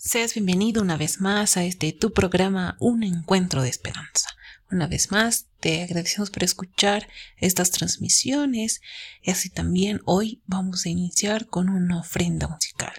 Seas 0.00 0.34
bienvenido 0.34 0.80
una 0.80 0.96
vez 0.96 1.20
más 1.20 1.56
a 1.56 1.64
este 1.64 1.92
tu 1.92 2.12
programa 2.12 2.76
Un 2.78 3.02
Encuentro 3.02 3.62
de 3.62 3.68
Esperanza. 3.68 4.30
Una 4.70 4.86
vez 4.86 5.10
más, 5.10 5.46
te 5.58 5.82
agradecemos 5.82 6.30
por 6.30 6.44
escuchar 6.44 7.08
estas 7.36 7.72
transmisiones 7.72 8.80
y 9.22 9.32
así 9.32 9.50
también 9.50 10.00
hoy 10.04 10.40
vamos 10.46 10.86
a 10.86 10.88
iniciar 10.88 11.48
con 11.48 11.68
una 11.68 11.98
ofrenda 11.98 12.46
musical. 12.46 12.92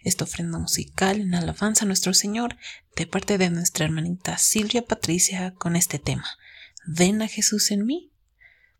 Esta 0.00 0.24
ofrenda 0.24 0.58
musical 0.58 1.20
en 1.20 1.34
alabanza 1.34 1.84
a 1.84 1.88
nuestro 1.88 2.14
Señor 2.14 2.56
de 2.96 3.06
parte 3.06 3.36
de 3.36 3.50
nuestra 3.50 3.84
hermanita 3.84 4.38
Silvia 4.38 4.80
Patricia 4.80 5.52
con 5.58 5.76
este 5.76 5.98
tema. 5.98 6.38
Ven 6.86 7.20
a 7.20 7.28
Jesús 7.28 7.70
en 7.70 7.84
mí. 7.84 8.12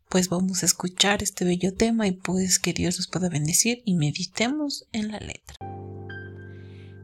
Pues 0.09 0.29
vamos 0.29 0.63
a 0.63 0.65
escuchar 0.65 1.21
este 1.21 1.45
bello 1.45 1.75
tema 1.75 2.07
y 2.07 2.13
pues 2.13 2.57
que 2.57 2.73
Dios 2.73 2.97
nos 2.97 3.05
pueda 3.05 3.29
bendecir 3.29 3.83
y 3.85 3.93
meditemos 3.93 4.87
en 4.93 5.11
la 5.11 5.19
letra. 5.19 5.76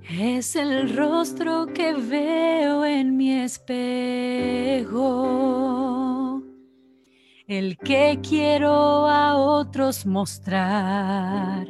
Es 0.09 0.55
el 0.57 0.95
rostro 0.95 1.67
que 1.67 1.93
veo 1.93 2.84
en 2.84 3.16
mi 3.16 3.31
espejo, 3.39 4.91
el 7.48 7.77
que 7.77 8.20
quiero 8.21 9.08
a 9.08 9.35
otros 9.38 10.05
mostrar. 10.05 11.67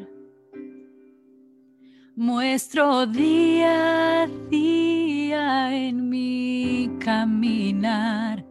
Muestro 2.15 3.05
día 3.05 4.23
a 4.23 4.27
día 4.49 5.75
en 5.75 6.09
mi 6.09 6.89
caminar 6.99 8.45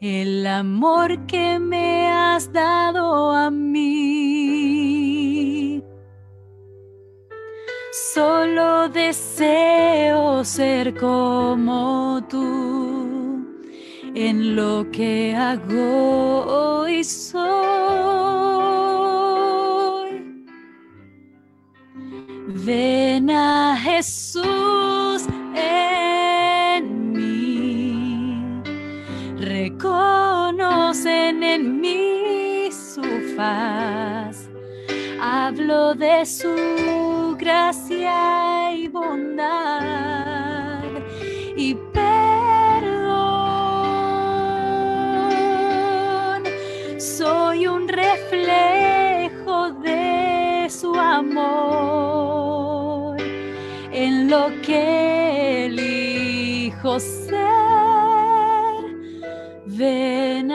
el 0.00 0.46
amor 0.46 1.26
que 1.26 1.58
me 1.58 2.08
has 2.08 2.52
dado 2.52 3.32
a 3.32 3.50
mí 3.50 4.37
Solo 8.14 8.88
deseo 8.88 10.44
ser 10.44 10.94
como 10.94 12.22
tú. 12.28 13.44
En 14.14 14.56
lo 14.56 14.90
que 14.90 15.36
hago 15.36 16.88
y 16.88 17.04
soy. 17.04 17.68
Ven 22.68 23.30
a 23.30 23.76
Jesús 23.76 25.26
en 25.54 27.12
mí, 27.12 28.62
reconocen 29.38 31.42
en 31.42 31.80
mí 31.80 32.68
su 32.70 33.02
faz, 33.36 34.27
hablo 35.48 35.94
de 35.94 36.26
su 36.26 37.34
gracia 37.38 38.70
y 38.74 38.86
bondad 38.88 40.82
y 41.56 41.74
perdón. 41.74 42.04
Soy 46.98 47.66
un 47.66 47.88
reflejo 47.88 49.70
de 49.70 50.66
su 50.68 50.94
amor 50.94 51.56
en 53.90 54.28
lo 54.28 54.50
que 54.60 55.64
elijo 55.64 57.00
ser. 57.00 57.38
Ven 59.64 60.52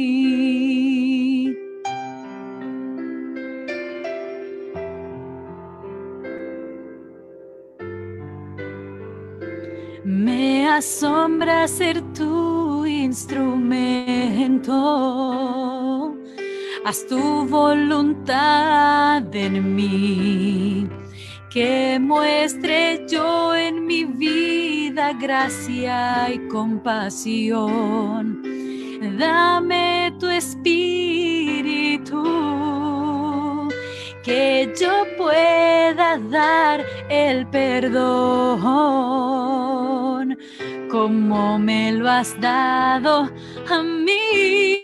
Me 10.04 10.70
asombra 10.70 11.68
ser 11.68 12.00
tu 12.14 12.86
instrumento. 12.86 14.76
Haz 16.86 17.08
tu 17.08 17.48
voluntad 17.48 19.24
en 19.36 19.76
mí, 19.76 20.88
que 21.58 21.98
muestre 22.00 23.04
yo 23.10 23.56
en 23.56 23.88
mi 23.88 24.04
vida 24.04 25.14
gracia 25.14 26.32
y 26.32 26.38
compasión. 26.50 28.44
Dame 29.18 30.14
tu 30.20 30.28
espíritu, 30.28 32.22
que 34.24 34.72
yo 34.80 35.04
pueda 35.18 36.20
dar 36.30 36.86
el 37.10 37.48
perdón, 37.48 37.98
como 40.92 41.58
me 41.58 41.92
lo 41.92 42.08
has 42.08 42.40
dado 42.40 43.32
a 43.68 43.82
mí. 43.82 44.84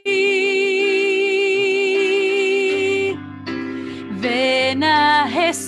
Ven 4.19 4.83
a 4.83 5.27
Jesús 5.29 5.62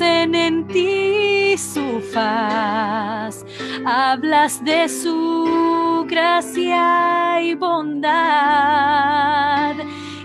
en 0.00 0.66
ti 0.68 1.56
su 1.56 2.00
faz, 2.12 3.44
hablas 3.84 4.64
de 4.64 4.88
su 4.88 6.06
gracia 6.08 7.40
y 7.42 7.54
bondad 7.54 8.14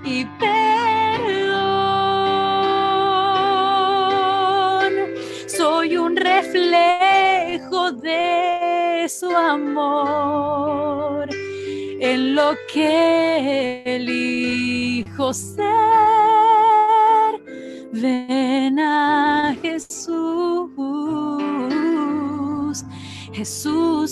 y 0.04 0.26
perdón. 0.40 0.52
Soy 5.48 5.98
un 5.98 6.16
reflejo 6.16 7.92
de 7.92 9.08
su 9.10 9.30
amor 9.30 11.30
en 11.32 12.36
lo 12.36 12.56
que 12.74 13.84
elijo 13.86 15.34
ser. 15.34 15.72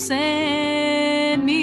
En 0.08 1.44
mí. 1.44 1.60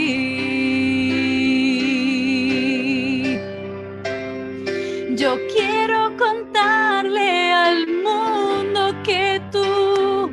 Yo 5.17 5.39
quiero 5.55 6.15
contarle 6.19 7.51
al 7.53 7.87
mundo 7.89 8.95
que 9.03 9.41
tú 9.51 10.31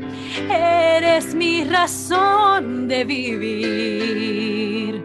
eres 0.49 1.33
mi 1.33 1.63
razón 1.63 2.89
de 2.89 3.05
vivir. 3.05 5.01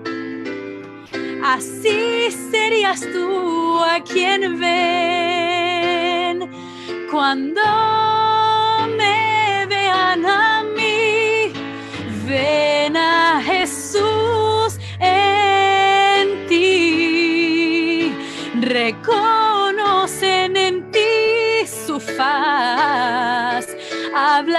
Así 1.45 2.33
serías 2.51 3.01
tú 3.13 3.79
a 3.79 4.03
quien 4.03 4.59
ven 4.59 6.51
cuando 7.13 7.48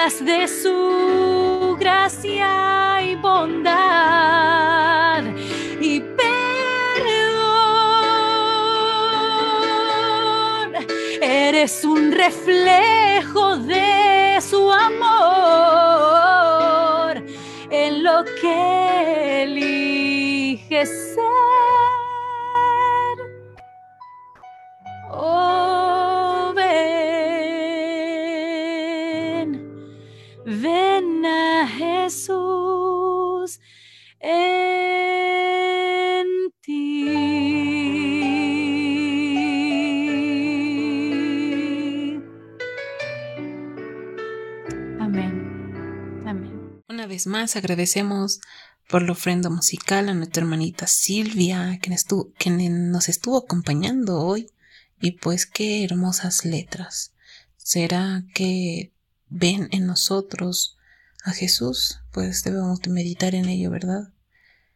De 0.09 0.47
su 0.47 1.77
gracia 1.79 2.99
y 3.03 3.15
bondad. 3.15 5.23
Y 5.79 6.01
eres 11.21 11.83
un 11.83 12.11
reflejo 12.11 13.57
de 13.57 14.39
su 14.41 14.71
amor 14.71 15.03
en 17.69 18.03
lo 18.03 18.25
que 18.41 19.43
eliges 19.43 21.08
vez 47.19 47.27
más 47.27 47.57
agradecemos 47.57 48.39
por 48.87 49.01
la 49.01 49.11
ofrenda 49.11 49.49
musical 49.49 50.07
a 50.07 50.13
nuestra 50.13 50.41
hermanita 50.41 50.87
Silvia, 50.87 51.77
quien, 51.81 51.91
estuvo, 51.91 52.31
quien 52.37 52.91
nos 52.91 53.09
estuvo 53.09 53.37
acompañando 53.37 54.21
hoy. 54.21 54.49
Y 55.01 55.11
pues 55.17 55.45
qué 55.45 55.83
hermosas 55.83 56.45
letras. 56.45 57.11
¿Será 57.57 58.23
que 58.33 58.93
ven 59.27 59.67
en 59.71 59.85
nosotros 59.85 60.77
a 61.25 61.31
Jesús? 61.31 61.99
Pues 62.13 62.41
debemos 62.45 62.79
de 62.79 62.91
meditar 62.91 63.35
en 63.35 63.49
ello, 63.49 63.69
¿verdad? 63.69 64.13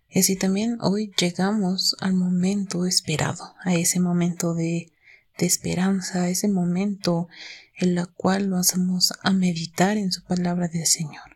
Y 0.10 0.20
así 0.20 0.36
también 0.36 0.80
hoy 0.82 1.14
llegamos 1.18 1.96
al 2.02 2.14
momento 2.14 2.86
esperado, 2.86 3.56
a 3.64 3.74
ese 3.74 4.02
momento 4.02 4.54
de, 4.54 4.92
de 5.38 5.46
esperanza, 5.46 6.24
a 6.24 6.30
ese 6.30 6.50
momento 6.50 7.30
en 7.78 7.98
el 7.98 8.10
cual 8.10 8.50
vamos 8.50 9.14
a 9.24 9.32
meditar 9.32 9.96
en 9.98 10.12
su 10.12 10.26
palabra 10.26 10.68
del 10.68 10.86
Señor. 10.86 11.33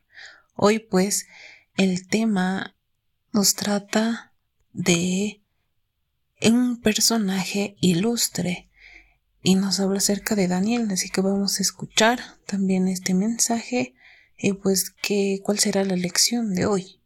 Hoy 0.60 0.80
pues 0.80 1.28
el 1.76 2.08
tema 2.08 2.76
nos 3.32 3.54
trata 3.54 4.34
de 4.74 5.44
un 6.42 6.82
personaje 6.82 7.76
ilustre 7.80 8.68
y 9.44 9.54
nos 9.54 9.80
habla 9.80 10.00
acerca 10.00 10.34
de 10.34 10.48
Daniel, 10.48 10.90
así 10.90 11.12
que 11.12 11.22
vamos 11.22 11.60
a 11.60 11.62
escuchar 11.62 12.20
también 12.48 12.88
este 12.88 13.14
mensaje 13.14 13.94
y 14.36 14.54
pues 14.54 14.90
que, 14.90 15.42
cuál 15.44 15.60
será 15.60 15.86
la 15.86 15.96
lección 15.96 16.56
de 16.56 16.66
hoy. 16.66 17.02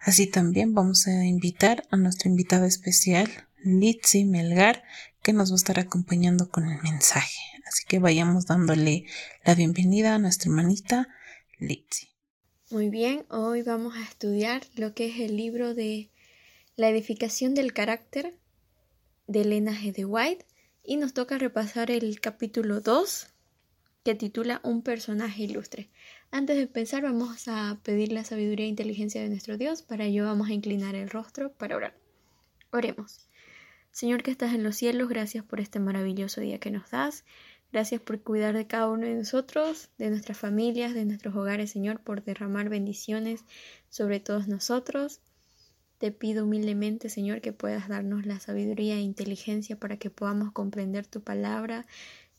Así 0.00 0.26
también 0.26 0.72
vamos 0.72 1.06
a 1.06 1.26
invitar 1.26 1.86
a 1.90 1.98
nuestra 1.98 2.30
invitada 2.30 2.66
especial, 2.66 3.30
Litsi 3.62 4.24
Melgar, 4.24 4.82
que 5.22 5.34
nos 5.34 5.50
va 5.50 5.56
a 5.56 5.56
estar 5.56 5.78
acompañando 5.78 6.48
con 6.48 6.66
el 6.66 6.80
mensaje. 6.80 7.40
Así 7.68 7.84
que 7.86 7.98
vayamos 7.98 8.46
dándole 8.46 9.04
la 9.44 9.54
bienvenida 9.54 10.14
a 10.14 10.18
nuestra 10.18 10.48
hermanita 10.48 11.08
Litsi. 11.58 12.15
Muy 12.68 12.88
bien, 12.88 13.24
hoy 13.28 13.62
vamos 13.62 13.94
a 13.94 14.02
estudiar 14.02 14.62
lo 14.74 14.92
que 14.92 15.06
es 15.06 15.20
el 15.20 15.36
libro 15.36 15.72
de 15.72 16.10
La 16.74 16.88
edificación 16.88 17.54
del 17.54 17.72
carácter 17.72 18.34
de 19.28 19.42
Elena 19.42 19.70
G. 19.70 19.92
de 19.92 20.04
White 20.04 20.44
y 20.82 20.96
nos 20.96 21.14
toca 21.14 21.38
repasar 21.38 21.92
el 21.92 22.18
capítulo 22.18 22.80
2 22.80 23.28
que 24.02 24.16
titula 24.16 24.60
Un 24.64 24.82
personaje 24.82 25.44
ilustre. 25.44 25.90
Antes 26.32 26.56
de 26.56 26.62
empezar 26.62 27.04
vamos 27.04 27.46
a 27.46 27.78
pedir 27.84 28.10
la 28.10 28.24
sabiduría 28.24 28.66
e 28.66 28.70
inteligencia 28.70 29.22
de 29.22 29.28
nuestro 29.28 29.56
Dios, 29.58 29.82
para 29.82 30.06
ello 30.06 30.24
vamos 30.24 30.48
a 30.48 30.52
inclinar 30.52 30.96
el 30.96 31.08
rostro 31.08 31.52
para 31.52 31.76
orar. 31.76 31.96
Oremos. 32.72 33.28
Señor 33.92 34.24
que 34.24 34.32
estás 34.32 34.52
en 34.52 34.64
los 34.64 34.74
cielos, 34.74 35.08
gracias 35.08 35.44
por 35.44 35.60
este 35.60 35.78
maravilloso 35.78 36.40
día 36.40 36.58
que 36.58 36.72
nos 36.72 36.90
das. 36.90 37.24
Gracias 37.72 38.00
por 38.00 38.20
cuidar 38.22 38.54
de 38.54 38.66
cada 38.66 38.88
uno 38.88 39.06
de 39.06 39.14
nosotros, 39.14 39.90
de 39.98 40.10
nuestras 40.10 40.38
familias, 40.38 40.94
de 40.94 41.04
nuestros 41.04 41.34
hogares, 41.34 41.70
Señor, 41.70 42.00
por 42.00 42.22
derramar 42.22 42.68
bendiciones 42.68 43.44
sobre 43.90 44.20
todos 44.20 44.48
nosotros. 44.48 45.20
Te 45.98 46.12
pido 46.12 46.44
humildemente, 46.44 47.08
Señor, 47.08 47.40
que 47.40 47.52
puedas 47.52 47.88
darnos 47.88 48.24
la 48.24 48.38
sabiduría 48.38 48.96
e 48.96 49.00
inteligencia 49.00 49.78
para 49.78 49.96
que 49.96 50.10
podamos 50.10 50.52
comprender 50.52 51.06
tu 51.06 51.22
palabra, 51.22 51.86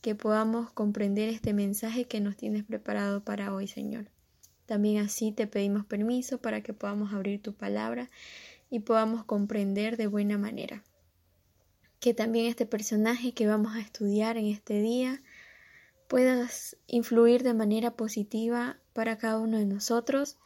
que 0.02 0.16
podamos 0.16 0.72
comprender 0.72 1.30
este 1.30 1.54
mensaje 1.54 2.06
que 2.06 2.22
nos 2.22 2.38
tienes 2.38 2.64
preparado 2.64 3.24
para 3.24 3.54
hoy, 3.54 3.68
Señor. 3.68 4.10
También 4.66 5.04
así 5.04 5.32
te 5.32 5.48
pedimos 5.48 5.86
permiso 5.86 6.40
para 6.40 6.62
que 6.62 6.74
podamos 6.74 7.14
abrir 7.14 7.42
tu 7.42 7.54
palabra 7.54 8.10
y 8.70 8.80
podamos 8.80 9.26
comprender 9.26 9.98
de 9.98 10.08
buena 10.08 10.38
manera 10.38 10.84
que 12.00 12.14
también 12.14 12.46
este 12.46 12.66
personaje 12.66 13.34
que 13.34 13.48
vamos 13.48 13.76
a 13.76 13.80
estudiar 13.80 14.38
en 14.38 14.48
este 14.48 14.82
día 14.82 15.22
puedas 16.08 16.78
influir 16.88 17.44
de 17.44 17.54
manera 17.54 17.92
positiva 17.92 18.78
para 18.94 19.18
cada 19.18 19.40
uno 19.40 19.58
de 19.58 19.66
nosotros 19.66 20.38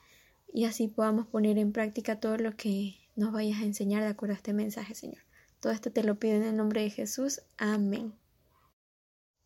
y 0.54 0.66
así 0.66 0.88
podamos 0.88 1.28
poner 1.28 1.58
en 1.58 1.72
práctica 1.72 2.20
todo 2.20 2.38
lo 2.38 2.56
que 2.56 2.96
nos 3.16 3.32
vayas 3.32 3.62
a 3.62 3.66
enseñar 3.66 4.04
de 4.04 4.10
acuerdo 4.10 4.34
a 4.34 4.38
este 4.38 4.54
mensaje, 4.54 4.96
Señor. 4.96 5.22
Todo 5.60 5.74
esto 5.74 5.92
te 5.92 6.04
lo 6.04 6.16
pido 6.16 6.36
en 6.36 6.44
el 6.44 6.58
nombre 6.58 6.82
de 6.82 6.90
Jesús. 6.90 7.42
Amén. 7.58 8.14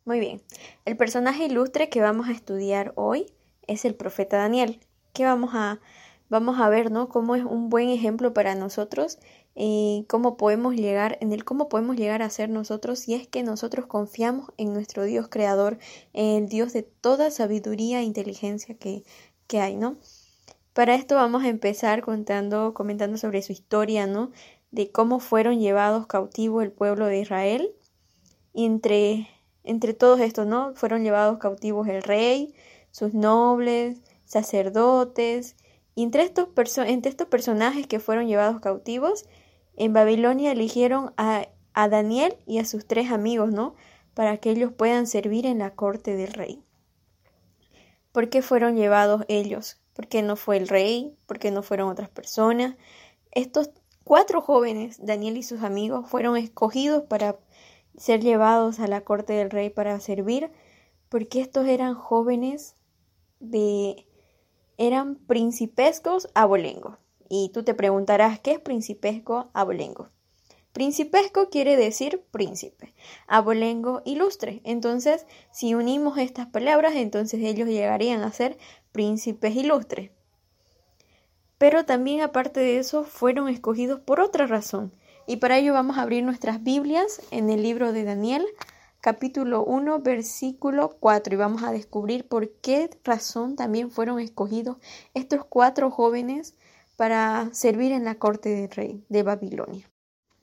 Muy 0.05 0.19
bien, 0.19 0.41
el 0.85 0.95
personaje 0.97 1.45
ilustre 1.45 1.89
que 1.89 1.99
vamos 1.99 2.27
a 2.27 2.31
estudiar 2.31 2.93
hoy 2.95 3.25
es 3.67 3.85
el 3.85 3.95
profeta 3.95 4.37
Daniel, 4.37 4.79
que 5.13 5.25
vamos 5.25 5.51
a, 5.55 5.79
vamos 6.29 6.59
a 6.59 6.69
ver, 6.69 6.91
¿no? 6.91 7.09
Cómo 7.09 7.35
es 7.35 7.43
un 7.43 7.69
buen 7.69 7.89
ejemplo 7.89 8.33
para 8.33 8.53
nosotros 8.53 9.17
cómo 10.07 10.35
podemos 10.35 10.75
llegar, 10.75 11.17
en 11.21 11.31
el 11.31 11.45
cómo 11.45 11.69
podemos 11.69 11.95
llegar 11.95 12.21
a 12.21 12.29
ser 12.29 12.49
nosotros 12.49 12.99
si 12.99 13.13
es 13.13 13.27
que 13.27 13.41
nosotros 13.41 13.85
confiamos 13.85 14.49
en 14.57 14.73
nuestro 14.73 15.03
Dios 15.03 15.27
creador, 15.29 15.77
el 16.13 16.49
Dios 16.49 16.73
de 16.73 16.83
toda 16.83 17.31
sabiduría 17.31 18.01
e 18.01 18.03
inteligencia 18.03 18.75
que, 18.75 19.03
que 19.47 19.61
hay, 19.61 19.75
¿no? 19.77 19.97
Para 20.73 20.93
esto 20.95 21.15
vamos 21.15 21.45
a 21.45 21.47
empezar 21.47 22.01
contando, 22.01 22.73
comentando 22.73 23.17
sobre 23.17 23.41
su 23.41 23.53
historia, 23.53 24.07
¿no? 24.07 24.31
De 24.71 24.91
cómo 24.91 25.21
fueron 25.21 25.61
llevados 25.61 26.05
cautivos 26.05 26.63
el 26.63 26.71
pueblo 26.73 27.05
de 27.05 27.21
Israel. 27.21 27.71
Entre, 28.53 29.29
entre 29.63 29.93
todos 29.93 30.19
estos, 30.19 30.47
¿no? 30.47 30.73
Fueron 30.75 31.03
llevados 31.03 31.37
cautivos 31.39 31.87
el 31.87 32.03
rey, 32.03 32.53
sus 32.91 33.13
nobles, 33.13 34.01
sacerdotes. 34.25 35.55
Y 35.95 36.03
entre 36.03 36.23
estos, 36.23 36.49
entre 36.79 37.09
estos 37.09 37.27
personajes 37.27 37.87
que 37.87 38.01
fueron 38.01 38.27
llevados 38.27 38.59
cautivos 38.59 39.25
en 39.77 39.93
Babilonia 39.93 40.51
eligieron 40.51 41.13
a, 41.17 41.47
a 41.73 41.89
Daniel 41.89 42.35
y 42.45 42.59
a 42.59 42.65
sus 42.65 42.85
tres 42.85 43.11
amigos, 43.11 43.51
¿no? 43.51 43.75
Para 44.13 44.37
que 44.37 44.51
ellos 44.51 44.71
puedan 44.71 45.07
servir 45.07 45.45
en 45.45 45.59
la 45.59 45.75
corte 45.75 46.15
del 46.15 46.33
rey. 46.33 46.63
¿Por 48.11 48.29
qué 48.29 48.41
fueron 48.41 48.77
llevados 48.77 49.25
ellos? 49.27 49.81
¿Por 49.93 50.07
qué 50.07 50.21
no 50.21 50.35
fue 50.35 50.57
el 50.57 50.67
rey? 50.67 51.17
¿Por 51.25 51.39
qué 51.39 51.51
no 51.51 51.63
fueron 51.63 51.89
otras 51.89 52.09
personas? 52.09 52.75
Estos 53.31 53.71
cuatro 54.05 54.41
jóvenes, 54.41 55.05
Daniel 55.05 55.35
y 55.35 55.43
sus 55.43 55.63
amigos, 55.63 56.09
fueron 56.09 56.37
escogidos 56.37 57.03
para 57.03 57.37
ser 57.97 58.21
llevados 58.21 58.79
a 58.79 58.87
la 58.87 59.01
corte 59.01 59.33
del 59.33 59.49
rey 59.49 59.69
para 59.69 59.99
servir, 59.99 60.51
porque 61.09 61.41
estos 61.41 61.67
eran 61.67 61.95
jóvenes 61.95 62.75
de... 63.39 64.07
eran 64.77 65.15
principescos 65.15 66.29
abolengos. 66.33 66.97
Y 67.29 67.49
tú 67.53 67.63
te 67.63 67.73
preguntarás, 67.73 68.39
¿qué 68.39 68.51
es 68.51 68.59
principesco 68.59 69.49
abolengo? 69.53 70.09
Principesco 70.75 71.49
quiere 71.49 71.77
decir 71.77 72.21
príncipe, 72.31 72.93
abolengo 73.27 74.01
ilustre. 74.03 74.59
Entonces, 74.65 75.25
si 75.49 75.73
unimos 75.73 76.17
estas 76.17 76.47
palabras, 76.47 76.95
entonces 76.95 77.41
ellos 77.41 77.69
llegarían 77.69 78.23
a 78.23 78.33
ser 78.33 78.57
príncipes 78.91 79.55
ilustres. 79.55 80.11
Pero 81.57 81.85
también 81.85 82.21
aparte 82.21 82.59
de 82.59 82.77
eso, 82.77 83.05
fueron 83.05 83.47
escogidos 83.47 84.01
por 84.01 84.19
otra 84.19 84.47
razón. 84.47 84.91
Y 85.27 85.37
para 85.37 85.57
ello 85.57 85.71
vamos 85.71 85.97
a 85.97 86.01
abrir 86.01 86.23
nuestras 86.23 86.61
Biblias 86.61 87.21
en 87.31 87.49
el 87.49 87.63
libro 87.63 87.93
de 87.93 88.03
Daniel, 88.03 88.45
capítulo 88.99 89.63
1, 89.63 89.99
versículo 89.99 90.97
4, 90.99 91.35
y 91.35 91.37
vamos 91.37 91.63
a 91.63 91.71
descubrir 91.71 92.27
por 92.27 92.51
qué 92.51 92.89
razón 93.03 93.55
también 93.55 93.91
fueron 93.91 94.19
escogidos 94.19 94.75
estos 95.13 95.45
cuatro 95.45 95.89
jóvenes 95.89 96.55
para 96.95 97.49
servir 97.53 97.91
en 97.91 98.05
la 98.05 98.15
corte 98.15 98.49
del 98.49 98.69
rey 98.69 99.03
de 99.09 99.23
Babilonia. 99.23 99.89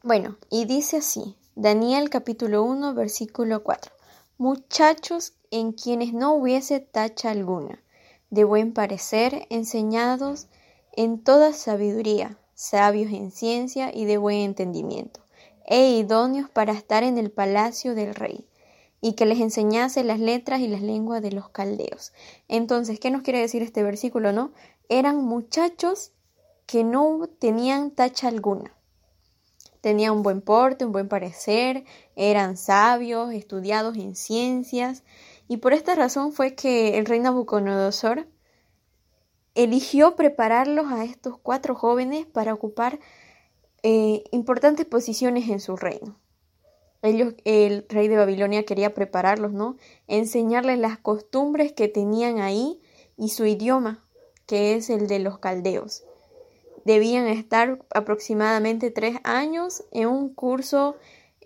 Bueno, 0.02 0.36
y 0.50 0.64
dice 0.64 0.98
así, 0.98 1.36
Daniel 1.54 2.10
capítulo 2.10 2.62
1 2.64 2.94
versículo 2.94 3.62
4, 3.62 3.92
muchachos 4.38 5.34
en 5.50 5.72
quienes 5.72 6.12
no 6.12 6.34
hubiese 6.34 6.80
tacha 6.80 7.30
alguna, 7.30 7.82
de 8.30 8.44
buen 8.44 8.72
parecer, 8.72 9.46
enseñados 9.50 10.48
en 10.92 11.22
toda 11.22 11.52
sabiduría, 11.52 12.38
sabios 12.54 13.12
en 13.12 13.30
ciencia 13.30 13.90
y 13.94 14.04
de 14.04 14.16
buen 14.18 14.38
entendimiento, 14.38 15.20
e 15.66 15.90
idóneos 15.90 16.50
para 16.50 16.72
estar 16.72 17.02
en 17.02 17.18
el 17.18 17.30
palacio 17.30 17.94
del 17.94 18.14
rey, 18.14 18.46
y 19.00 19.12
que 19.14 19.26
les 19.26 19.40
enseñase 19.40 20.04
las 20.04 20.20
letras 20.20 20.60
y 20.60 20.68
las 20.68 20.80
lenguas 20.80 21.22
de 21.22 21.32
los 21.32 21.48
caldeos. 21.48 22.12
Entonces, 22.48 23.00
¿qué 23.00 23.10
nos 23.10 23.22
quiere 23.22 23.40
decir 23.40 23.62
este 23.62 23.82
versículo, 23.82 24.32
no? 24.32 24.52
Eran 24.88 25.24
muchachos 25.24 26.12
que 26.66 26.84
no 26.84 27.28
tenían 27.38 27.90
tacha 27.90 28.28
alguna. 28.28 28.72
Tenían 29.80 30.12
un 30.12 30.22
buen 30.22 30.40
porte, 30.40 30.84
un 30.84 30.92
buen 30.92 31.08
parecer, 31.08 31.84
eran 32.14 32.56
sabios, 32.56 33.32
estudiados 33.32 33.96
en 33.96 34.14
ciencias, 34.14 35.02
y 35.48 35.56
por 35.56 35.72
esta 35.72 35.94
razón 35.94 36.32
fue 36.32 36.54
que 36.54 36.98
el 36.98 37.04
rey 37.04 37.18
Nabucodonosor 37.18 38.28
eligió 39.54 40.14
prepararlos 40.14 40.86
a 40.90 41.04
estos 41.04 41.36
cuatro 41.36 41.74
jóvenes 41.74 42.26
para 42.26 42.54
ocupar 42.54 43.00
eh, 43.82 44.22
importantes 44.30 44.86
posiciones 44.86 45.48
en 45.48 45.60
su 45.60 45.76
reino. 45.76 46.16
El 47.02 47.84
rey 47.88 48.06
de 48.06 48.16
Babilonia 48.16 48.64
quería 48.64 48.94
prepararlos, 48.94 49.52
¿no? 49.52 49.76
Enseñarles 50.06 50.78
las 50.78 50.98
costumbres 50.98 51.72
que 51.72 51.88
tenían 51.88 52.38
ahí 52.38 52.80
y 53.16 53.30
su 53.30 53.44
idioma, 53.44 54.06
que 54.46 54.76
es 54.76 54.88
el 54.88 55.08
de 55.08 55.18
los 55.18 55.40
caldeos 55.40 56.04
debían 56.84 57.26
estar 57.26 57.78
aproximadamente 57.94 58.90
tres 58.90 59.16
años 59.24 59.84
en 59.92 60.08
un 60.08 60.34
curso, 60.34 60.96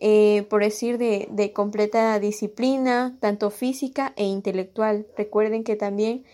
eh, 0.00 0.46
por 0.50 0.62
decir, 0.62 0.98
de, 0.98 1.28
de, 1.30 1.52
completa 1.52 2.18
disciplina, 2.18 3.16
tanto 3.20 3.50
física 3.50 4.12
e 4.16 4.24
intelectual. 4.24 5.06
Recuerden 5.16 5.64
que 5.64 5.76
también 5.76 6.24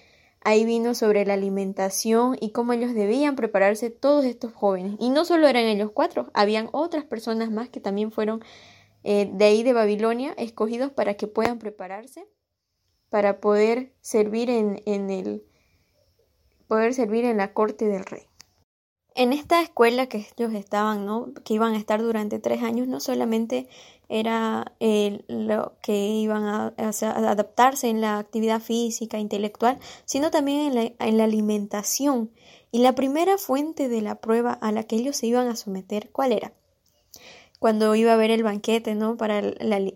Ahí 0.45 0.65
vino 0.65 0.95
sobre 0.95 1.25
la 1.25 1.35
alimentación 1.35 2.37
y 2.41 2.51
cómo 2.51 2.73
ellos 2.73 2.95
debían 2.95 3.37
prepararse 3.37 3.91
todos 3.91 4.25
estos 4.25 4.53
jóvenes. 4.53 4.97
Y 4.99 5.11
no 5.11 5.25
solo 5.25 5.47
eran 5.47 5.65
ellos 5.65 5.93
cuatro, 5.95 6.31
habían 6.35 6.69
otras 6.73 7.05
personas 7.05 7.53
más 7.53 7.69
que 7.69 7.81
también 7.81 8.11
fueron 8.11 8.43
eh, 9.05 9.31
de 9.33 9.45
ahí 9.45 9.63
de 9.63 9.73
Babilonia 9.73 10.35
escogidos 10.37 10.91
para 10.91 11.15
que 11.15 11.29
puedan 11.29 11.59
prepararse 11.59 12.27
para 13.09 13.41
poder 13.41 13.93
servir 14.01 14.51
en, 14.51 14.83
en 14.85 15.11
el 15.11 15.45
poder 16.67 16.95
servir 16.95 17.25
en 17.25 17.37
la 17.37 17.53
corte 17.53 17.87
del 17.87 18.05
rey. 18.05 18.23
En 19.15 19.33
esta 19.33 19.61
escuela 19.61 20.07
que 20.07 20.27
ellos 20.37 20.55
estaban, 20.55 21.05
¿no? 21.05 21.33
que 21.45 21.55
iban 21.55 21.75
a 21.75 21.79
estar 21.79 22.01
durante 22.01 22.39
tres 22.39 22.63
años, 22.63 22.89
no 22.89 22.99
solamente 22.99 23.69
era 24.09 24.73
eh, 24.81 25.23
lo 25.29 25.75
que 25.83 26.07
iban 26.09 26.45
a, 26.45 26.75
adaptarse 26.77 27.89
en 27.89 28.01
la 28.01 28.19
actividad 28.19 28.61
física, 28.61 29.19
intelectual, 29.19 29.79
sino 30.05 30.31
también 30.31 30.67
en 30.67 30.75
la, 30.75 31.07
en 31.07 31.19
la, 31.19 31.25
alimentación. 31.25 32.31
Y 32.71 32.79
la 32.79 32.95
primera 32.95 33.37
fuente 33.37 33.89
de 33.89 34.01
la 34.01 34.17
prueba 34.17 34.53
a 34.53 34.73
la 34.73 34.85
que 34.85 34.97
ellos 34.97 35.17
se 35.17 35.27
iban 35.27 35.49
a 35.49 35.57
someter, 35.57 36.11
¿cuál 36.11 36.33
era? 36.33 36.53
Cuando 37.59 37.95
iba 37.95 38.11
a 38.11 38.15
haber 38.15 38.31
el 38.31 38.43
banquete, 38.43 38.95
¿no? 38.95 39.17
Para, 39.17 39.43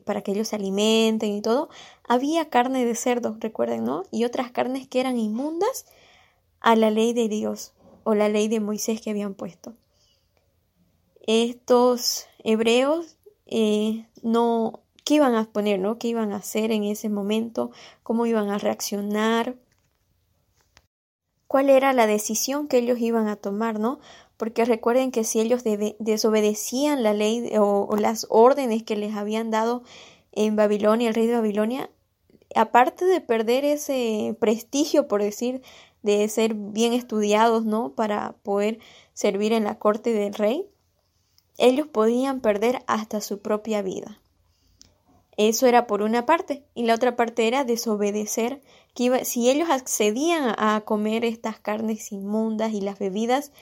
para 0.04 0.22
que 0.22 0.32
ellos 0.32 0.48
se 0.48 0.56
alimenten 0.56 1.32
y 1.32 1.42
todo, 1.42 1.68
había 2.06 2.48
carne 2.48 2.84
de 2.84 2.94
cerdo, 2.94 3.36
recuerden, 3.40 3.84
¿no? 3.84 4.04
Y 4.10 4.24
otras 4.24 4.50
carnes 4.50 4.86
que 4.88 5.00
eran 5.00 5.18
inmundas 5.18 5.86
a 6.60 6.76
la 6.76 6.90
ley 6.90 7.12
de 7.12 7.28
Dios 7.28 7.74
o 8.06 8.14
la 8.14 8.28
ley 8.28 8.46
de 8.46 8.60
Moisés 8.60 9.00
que 9.00 9.10
habían 9.10 9.34
puesto. 9.34 9.74
Estos 11.26 12.28
hebreos 12.44 13.16
eh, 13.46 14.06
no, 14.22 14.84
¿qué 15.04 15.14
iban 15.14 15.34
a 15.34 15.50
poner, 15.50 15.80
no? 15.80 15.98
¿Qué 15.98 16.06
iban 16.06 16.32
a 16.32 16.36
hacer 16.36 16.70
en 16.70 16.84
ese 16.84 17.08
momento? 17.08 17.72
¿Cómo 18.04 18.24
iban 18.26 18.48
a 18.50 18.58
reaccionar? 18.58 19.56
¿Cuál 21.48 21.68
era 21.68 21.92
la 21.92 22.06
decisión 22.06 22.68
que 22.68 22.78
ellos 22.78 23.00
iban 23.00 23.26
a 23.26 23.34
tomar, 23.34 23.80
no? 23.80 23.98
Porque 24.36 24.64
recuerden 24.64 25.10
que 25.10 25.24
si 25.24 25.40
ellos 25.40 25.64
desobedecían 25.98 27.02
la 27.02 27.12
ley 27.12 27.56
o, 27.58 27.88
o 27.90 27.96
las 27.96 28.28
órdenes 28.30 28.84
que 28.84 28.94
les 28.94 29.16
habían 29.16 29.50
dado 29.50 29.82
en 30.30 30.54
Babilonia, 30.54 31.08
el 31.08 31.14
rey 31.16 31.26
de 31.26 31.34
Babilonia, 31.34 31.90
aparte 32.54 33.04
de 33.04 33.20
perder 33.20 33.64
ese 33.64 34.36
prestigio, 34.38 35.08
por 35.08 35.22
decir, 35.22 35.62
de 36.06 36.26
ser 36.28 36.54
bien 36.54 36.94
estudiados, 36.94 37.66
¿no? 37.66 37.92
Para 37.92 38.36
poder 38.42 38.78
servir 39.12 39.52
en 39.52 39.64
la 39.64 39.78
corte 39.78 40.14
del 40.14 40.32
rey, 40.32 40.66
ellos 41.58 41.88
podían 41.88 42.40
perder 42.40 42.82
hasta 42.86 43.20
su 43.20 43.40
propia 43.40 43.82
vida. 43.82 44.18
Eso 45.36 45.66
era 45.66 45.86
por 45.86 46.00
una 46.00 46.24
parte, 46.24 46.64
y 46.74 46.84
la 46.84 46.94
otra 46.94 47.16
parte 47.16 47.46
era 47.46 47.64
desobedecer, 47.64 48.62
que 48.94 49.26
si 49.26 49.50
ellos 49.50 49.68
accedían 49.68 50.54
a 50.56 50.80
comer 50.86 51.26
estas 51.26 51.60
carnes 51.60 52.10
inmundas 52.12 52.72
y 52.72 52.80
las 52.80 52.98
bebidas, 52.98 53.52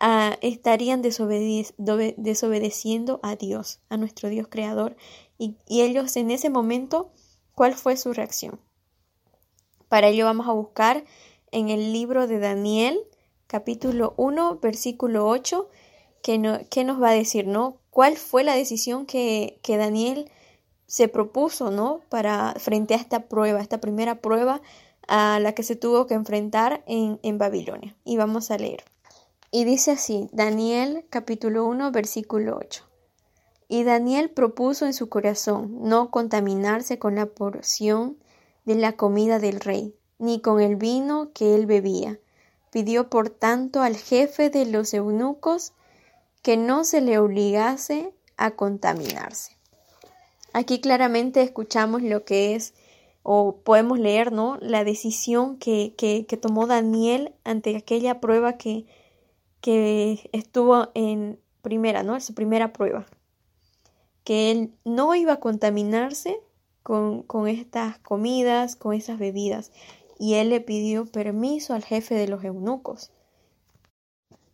ah, 0.00 0.38
estarían 0.40 1.02
desobedeciendo 1.02 3.20
a 3.22 3.36
Dios, 3.36 3.80
a 3.90 3.98
nuestro 3.98 4.30
Dios 4.30 4.46
creador, 4.48 4.96
y 5.36 5.58
ellos 5.68 6.16
en 6.16 6.30
ese 6.30 6.48
momento, 6.48 7.10
¿cuál 7.54 7.74
fue 7.74 7.98
su 7.98 8.14
reacción? 8.14 8.58
Para 9.88 10.08
ello 10.08 10.24
vamos 10.24 10.48
a 10.48 10.52
buscar 10.52 11.04
en 11.56 11.70
el 11.70 11.90
libro 11.90 12.26
de 12.26 12.38
Daniel, 12.38 13.00
capítulo 13.46 14.12
1, 14.18 14.58
versículo 14.60 15.26
8, 15.26 15.70
que, 16.22 16.36
no, 16.36 16.58
nos 16.84 17.02
va 17.02 17.08
a 17.08 17.14
decir, 17.14 17.46
¿no? 17.46 17.78
¿Cuál 17.88 18.18
fue 18.18 18.44
la 18.44 18.54
decisión 18.54 19.06
que, 19.06 19.58
que 19.62 19.78
Daniel 19.78 20.30
se 20.86 21.08
propuso, 21.08 21.70
¿no? 21.70 22.02
Para 22.10 22.54
frente 22.58 22.92
a 22.92 22.98
esta 22.98 23.28
prueba, 23.28 23.62
esta 23.62 23.80
primera 23.80 24.20
prueba 24.20 24.60
a 25.08 25.40
la 25.40 25.54
que 25.54 25.62
se 25.62 25.76
tuvo 25.76 26.06
que 26.06 26.12
enfrentar 26.12 26.84
en, 26.86 27.20
en 27.22 27.38
Babilonia. 27.38 27.96
Y 28.04 28.18
vamos 28.18 28.50
a 28.50 28.58
leer. 28.58 28.84
Y 29.50 29.64
dice 29.64 29.92
así, 29.92 30.28
Daniel 30.32 31.06
capítulo 31.08 31.64
1, 31.64 31.90
versículo 31.90 32.58
8. 32.60 32.84
Y 33.66 33.84
Daniel 33.84 34.28
propuso 34.28 34.84
en 34.84 34.92
su 34.92 35.08
corazón 35.08 35.78
no 35.80 36.10
contaminarse 36.10 36.98
con 36.98 37.14
la 37.14 37.24
porción 37.24 38.18
de 38.66 38.74
la 38.74 38.92
comida 38.92 39.38
del 39.38 39.60
rey, 39.60 39.94
ni 40.18 40.40
con 40.40 40.60
el 40.60 40.76
vino 40.76 41.30
que 41.32 41.54
él 41.54 41.66
bebía. 41.66 42.18
Pidió 42.70 43.08
por 43.08 43.30
tanto 43.30 43.82
al 43.82 43.96
jefe 43.96 44.50
de 44.50 44.66
los 44.66 44.92
eunucos 44.94 45.72
que 46.42 46.56
no 46.56 46.84
se 46.84 47.00
le 47.00 47.18
obligase 47.18 48.12
a 48.36 48.52
contaminarse. 48.52 49.56
Aquí 50.52 50.80
claramente 50.80 51.42
escuchamos 51.42 52.02
lo 52.02 52.24
que 52.24 52.54
es, 52.54 52.74
o 53.22 53.56
podemos 53.56 53.98
leer, 53.98 54.32
¿no? 54.32 54.56
La 54.60 54.84
decisión 54.84 55.58
que, 55.58 55.94
que, 55.96 56.24
tomó 56.36 56.66
Daniel 56.66 57.34
ante 57.44 57.76
aquella 57.76 58.20
prueba 58.20 58.56
que, 58.56 58.86
que 59.60 60.30
estuvo 60.32 60.88
en 60.94 61.40
primera, 61.62 62.02
¿no? 62.04 62.18
Su 62.20 62.34
primera 62.34 62.72
prueba. 62.72 63.06
Que 64.22 64.52
él 64.52 64.72
no 64.84 65.14
iba 65.14 65.34
a 65.34 65.40
contaminarse 65.40 66.40
con, 66.82 67.22
con 67.22 67.48
estas 67.48 67.98
comidas, 67.98 68.76
con 68.76 68.94
esas 68.94 69.18
bebidas 69.18 69.72
y 70.18 70.34
él 70.34 70.50
le 70.50 70.60
pidió 70.60 71.06
permiso 71.06 71.74
al 71.74 71.84
jefe 71.84 72.14
de 72.14 72.28
los 72.28 72.44
eunucos 72.44 73.10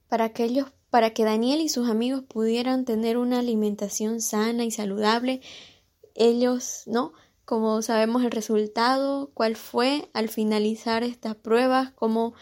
para 0.09 0.28
que 0.35 0.45
ellos 0.45 0.66
para 0.90 1.14
que 1.14 1.25
Daniel 1.25 1.62
y 1.62 1.71
sus 1.71 1.88
amigos 1.88 2.23
pudieran 2.23 2.85
tener 2.85 3.16
una 3.16 3.38
alimentación 3.38 4.21
sana 4.21 4.62
y 4.66 4.71
saludable. 4.71 5.40
Ellos, 6.14 6.83
¿no? 6.85 7.14
Como 7.47 7.81
sabemos 7.81 8.23
el 8.23 8.31
resultado, 8.31 9.31
cuál 9.33 9.57
fue 9.57 10.11
al 10.12 10.28
finalizar 10.28 11.02
estas 11.02 11.35
pruebas, 11.35 11.92
como 11.92 12.35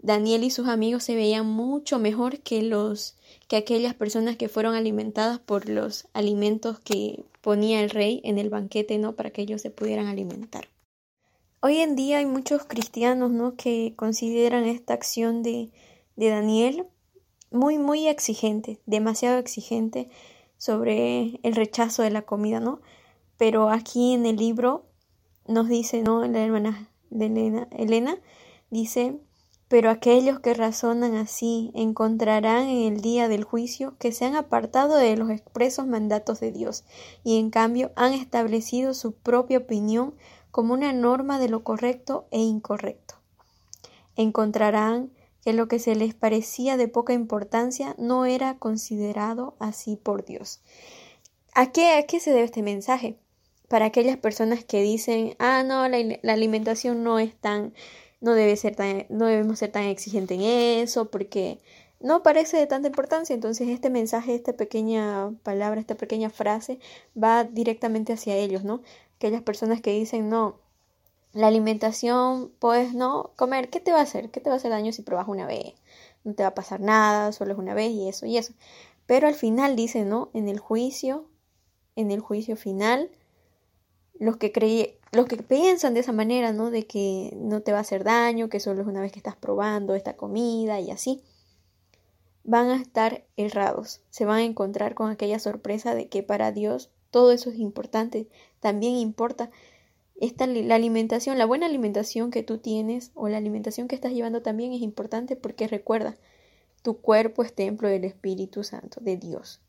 Daniel 0.00 0.42
y 0.42 0.50
sus 0.50 0.66
amigos 0.66 1.04
se 1.04 1.14
veían 1.14 1.46
mucho 1.46 2.00
mejor 2.00 2.40
que 2.40 2.62
los 2.62 3.14
que 3.46 3.54
aquellas 3.54 3.94
personas 3.94 4.36
que 4.36 4.48
fueron 4.48 4.74
alimentadas 4.74 5.38
por 5.38 5.68
los 5.68 6.08
alimentos 6.12 6.80
que 6.80 7.22
ponía 7.40 7.84
el 7.84 7.90
rey 7.90 8.20
en 8.24 8.38
el 8.38 8.50
banquete, 8.50 8.98
¿no? 8.98 9.12
Para 9.12 9.30
que 9.30 9.42
ellos 9.42 9.62
se 9.62 9.70
pudieran 9.70 10.08
alimentar. 10.08 10.66
Hoy 11.64 11.78
en 11.78 11.94
día 11.94 12.18
hay 12.18 12.26
muchos 12.26 12.64
cristianos 12.64 13.30
¿no? 13.30 13.54
que 13.54 13.94
consideran 13.94 14.64
esta 14.64 14.94
acción 14.94 15.44
de, 15.44 15.70
de 16.16 16.28
Daniel 16.28 16.88
muy, 17.52 17.78
muy 17.78 18.08
exigente, 18.08 18.80
demasiado 18.84 19.38
exigente 19.38 20.10
sobre 20.58 21.38
el 21.44 21.54
rechazo 21.54 22.02
de 22.02 22.10
la 22.10 22.22
comida, 22.22 22.58
¿no? 22.58 22.80
Pero 23.36 23.70
aquí 23.70 24.12
en 24.12 24.26
el 24.26 24.38
libro 24.38 24.86
nos 25.46 25.68
dice, 25.68 26.02
¿no? 26.02 26.26
La 26.26 26.40
hermana 26.40 26.90
de 27.10 27.26
Elena, 27.26 27.68
Elena 27.70 28.18
dice, 28.70 29.20
pero 29.68 29.88
aquellos 29.88 30.40
que 30.40 30.54
razonan 30.54 31.14
así 31.14 31.70
encontrarán 31.74 32.68
en 32.68 32.92
el 32.92 33.00
día 33.02 33.28
del 33.28 33.44
juicio 33.44 33.94
que 34.00 34.10
se 34.10 34.24
han 34.24 34.34
apartado 34.34 34.96
de 34.96 35.16
los 35.16 35.30
expresos 35.30 35.86
mandatos 35.86 36.40
de 36.40 36.50
Dios 36.50 36.84
y 37.22 37.38
en 37.38 37.50
cambio 37.50 37.92
han 37.94 38.14
establecido 38.14 38.94
su 38.94 39.12
propia 39.12 39.58
opinión 39.58 40.14
como 40.52 40.74
una 40.74 40.92
norma 40.92 41.40
de 41.40 41.48
lo 41.48 41.64
correcto 41.64 42.26
e 42.30 42.38
incorrecto. 42.38 43.16
Encontrarán 44.14 45.10
que 45.44 45.52
lo 45.52 45.66
que 45.66 45.80
se 45.80 45.96
les 45.96 46.14
parecía 46.14 46.76
de 46.76 46.86
poca 46.86 47.14
importancia 47.14 47.96
no 47.98 48.26
era 48.26 48.58
considerado 48.58 49.56
así 49.58 49.96
por 49.96 50.24
Dios. 50.24 50.60
¿A 51.54 51.72
qué, 51.72 51.96
a 51.96 52.06
qué 52.06 52.20
se 52.20 52.30
debe 52.30 52.44
este 52.44 52.62
mensaje? 52.62 53.16
Para 53.68 53.86
aquellas 53.86 54.18
personas 54.18 54.64
que 54.64 54.82
dicen, 54.82 55.34
ah, 55.38 55.64
no, 55.64 55.88
la, 55.88 56.32
alimentación 56.32 57.02
no 57.02 57.18
es 57.18 57.34
tan, 57.34 57.72
no 58.20 58.34
debe 58.34 58.54
ser 58.56 58.76
tan, 58.76 59.06
no 59.08 59.26
debemos 59.26 59.58
ser 59.58 59.72
tan 59.72 59.84
exigentes 59.84 60.38
en 60.38 60.44
eso, 60.44 61.10
porque 61.10 61.58
no 62.02 62.22
parece 62.22 62.56
de 62.56 62.66
tanta 62.66 62.88
importancia. 62.88 63.34
Entonces 63.34 63.68
este 63.68 63.90
mensaje, 63.90 64.34
esta 64.34 64.52
pequeña 64.52 65.32
palabra, 65.42 65.80
esta 65.80 65.94
pequeña 65.94 66.30
frase 66.30 66.78
va 67.20 67.44
directamente 67.44 68.12
hacia 68.12 68.36
ellos, 68.36 68.64
¿no? 68.64 68.82
Aquellas 69.22 69.42
personas 69.42 69.80
que 69.80 69.92
dicen 69.92 70.28
no, 70.28 70.58
la 71.32 71.46
alimentación 71.46 72.50
puedes 72.58 72.92
no 72.92 73.30
comer, 73.36 73.70
¿qué 73.70 73.78
te 73.78 73.92
va 73.92 74.00
a 74.00 74.02
hacer? 74.02 74.30
¿Qué 74.30 74.40
te 74.40 74.50
va 74.50 74.54
a 74.54 74.56
hacer 74.56 74.72
daño 74.72 74.92
si 74.92 75.02
pruebas 75.02 75.28
una 75.28 75.46
vez? 75.46 75.74
No 76.24 76.34
te 76.34 76.42
va 76.42 76.50
a 76.50 76.54
pasar 76.54 76.80
nada, 76.80 77.30
solo 77.30 77.52
es 77.52 77.58
una 77.58 77.72
vez 77.72 77.92
y 77.92 78.08
eso 78.08 78.26
y 78.26 78.36
eso. 78.36 78.52
Pero 79.06 79.28
al 79.28 79.34
final 79.34 79.76
dicen, 79.76 80.08
¿no? 80.08 80.30
En 80.34 80.48
el 80.48 80.58
juicio, 80.58 81.28
en 81.94 82.10
el 82.10 82.18
juicio 82.18 82.56
final, 82.56 83.10
los 84.18 84.36
que 84.38 84.98
los 85.12 85.26
que 85.26 85.36
piensan 85.36 85.94
de 85.94 86.00
esa 86.00 86.12
manera, 86.12 86.52
¿no? 86.52 86.70
De 86.70 86.86
que 86.86 87.32
no 87.36 87.62
te 87.62 87.70
va 87.70 87.78
a 87.78 87.82
hacer 87.82 88.02
daño, 88.02 88.48
que 88.48 88.60
solo 88.60 88.82
es 88.82 88.88
una 88.88 89.00
vez 89.00 89.12
que 89.12 89.20
estás 89.20 89.36
probando 89.36 89.94
esta 89.94 90.16
comida 90.16 90.80
y 90.80 90.90
así, 90.90 91.22
van 92.42 92.70
a 92.70 92.76
estar 92.76 93.24
errados. 93.36 94.02
Se 94.10 94.24
van 94.24 94.38
a 94.38 94.44
encontrar 94.44 94.94
con 94.94 95.10
aquella 95.10 95.38
sorpresa 95.38 95.94
de 95.94 96.08
que 96.08 96.22
para 96.22 96.50
Dios 96.50 96.90
todo 97.12 97.30
eso 97.30 97.50
es 97.50 97.58
importante. 97.60 98.26
También 98.58 98.96
importa 98.96 99.50
esta, 100.20 100.48
la 100.48 100.74
alimentación, 100.74 101.38
la 101.38 101.46
buena 101.46 101.66
alimentación 101.66 102.32
que 102.32 102.42
tú 102.42 102.58
tienes 102.58 103.12
o 103.14 103.28
la 103.28 103.36
alimentación 103.36 103.86
que 103.86 103.94
estás 103.94 104.12
llevando 104.12 104.42
también 104.42 104.72
es 104.72 104.82
importante 104.82 105.36
porque 105.36 105.68
recuerda, 105.68 106.16
tu 106.82 107.00
cuerpo 107.00 107.44
es 107.44 107.54
templo 107.54 107.88
del 107.88 108.04
Espíritu 108.04 108.64
Santo, 108.64 109.00
de 109.00 109.16
Dios. 109.16 109.60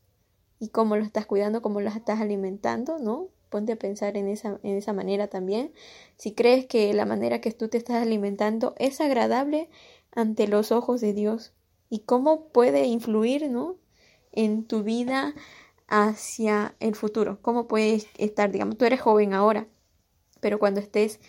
Y 0.58 0.70
cómo 0.70 0.96
lo 0.96 1.04
estás 1.04 1.26
cuidando, 1.26 1.62
cómo 1.62 1.80
lo 1.80 1.88
estás 1.88 2.20
alimentando, 2.20 2.98
¿no? 2.98 3.28
ponte 3.54 3.70
a 3.70 3.76
pensar 3.76 4.16
en 4.16 4.26
esa, 4.26 4.58
en 4.64 4.76
esa 4.76 4.92
manera 4.92 5.28
también. 5.28 5.72
Si 6.16 6.32
crees 6.32 6.66
que 6.66 6.92
la 6.92 7.06
manera 7.06 7.40
que 7.40 7.52
tú 7.52 7.68
te 7.68 7.78
estás 7.78 8.02
alimentando 8.02 8.74
es 8.78 9.00
agradable 9.00 9.68
ante 10.10 10.48
los 10.48 10.72
ojos 10.72 11.00
de 11.00 11.12
Dios 11.12 11.52
y 11.88 12.00
cómo 12.00 12.48
puede 12.48 12.86
influir, 12.86 13.48
¿no? 13.48 13.76
En 14.32 14.64
tu 14.64 14.82
vida 14.82 15.36
hacia 15.88 16.74
el 16.80 16.94
futuro. 16.94 17.38
Cómo 17.42 17.66
puedes 17.66 18.06
estar, 18.18 18.50
digamos, 18.50 18.78
tú 18.78 18.84
eres 18.84 19.00
joven 19.00 19.34
ahora, 19.34 19.66
pero 20.40 20.58
cuando 20.58 20.80
estés 20.80 21.20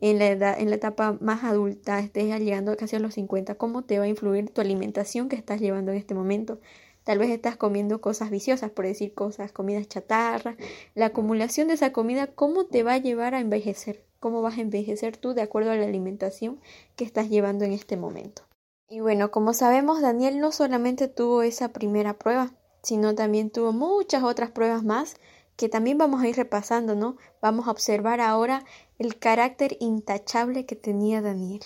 en 0.00 0.18
la, 0.18 0.26
edad, 0.28 0.60
en 0.60 0.70
la 0.70 0.76
etapa 0.76 1.16
más 1.20 1.44
adulta, 1.44 1.98
estés 2.00 2.26
llegando 2.40 2.76
casi 2.76 2.96
a 2.96 3.00
los 3.00 3.14
50, 3.14 3.54
¿cómo 3.54 3.84
te 3.84 3.98
va 3.98 4.04
a 4.04 4.08
influir 4.08 4.50
tu 4.50 4.60
alimentación 4.60 5.28
que 5.28 5.36
estás 5.36 5.60
llevando 5.60 5.92
en 5.92 5.98
este 5.98 6.14
momento? 6.14 6.60
Tal 7.04 7.18
vez 7.18 7.30
estás 7.30 7.56
comiendo 7.56 8.00
cosas 8.00 8.30
viciosas, 8.30 8.70
por 8.70 8.86
decir 8.86 9.12
cosas, 9.12 9.52
comidas 9.52 9.88
chatarra. 9.88 10.56
La 10.94 11.06
acumulación 11.06 11.68
de 11.68 11.74
esa 11.74 11.92
comida, 11.92 12.28
¿cómo 12.28 12.64
te 12.64 12.82
va 12.82 12.94
a 12.94 12.98
llevar 12.98 13.34
a 13.34 13.40
envejecer? 13.40 14.04
¿Cómo 14.20 14.40
vas 14.40 14.56
a 14.56 14.62
envejecer 14.62 15.18
tú 15.18 15.34
de 15.34 15.42
acuerdo 15.42 15.70
a 15.70 15.76
la 15.76 15.84
alimentación 15.84 16.60
que 16.96 17.04
estás 17.04 17.28
llevando 17.28 17.66
en 17.66 17.72
este 17.72 17.98
momento? 17.98 18.42
Y 18.88 19.00
bueno, 19.00 19.30
como 19.30 19.52
sabemos, 19.52 20.00
Daniel 20.00 20.38
no 20.38 20.50
solamente 20.50 21.08
tuvo 21.08 21.42
esa 21.42 21.72
primera 21.72 22.14
prueba, 22.18 22.52
sino 22.84 23.16
también 23.16 23.50
tuvo 23.50 23.72
muchas 23.72 24.22
otras 24.22 24.52
pruebas 24.52 24.84
más 24.84 25.16
que 25.56 25.68
también 25.68 25.98
vamos 25.98 26.22
a 26.22 26.28
ir 26.28 26.36
repasando, 26.36 26.94
¿no? 26.94 27.16
Vamos 27.40 27.66
a 27.66 27.70
observar 27.70 28.20
ahora 28.20 28.64
el 28.98 29.18
carácter 29.18 29.76
intachable 29.80 30.66
que 30.66 30.76
tenía 30.76 31.22
Daniel. 31.22 31.62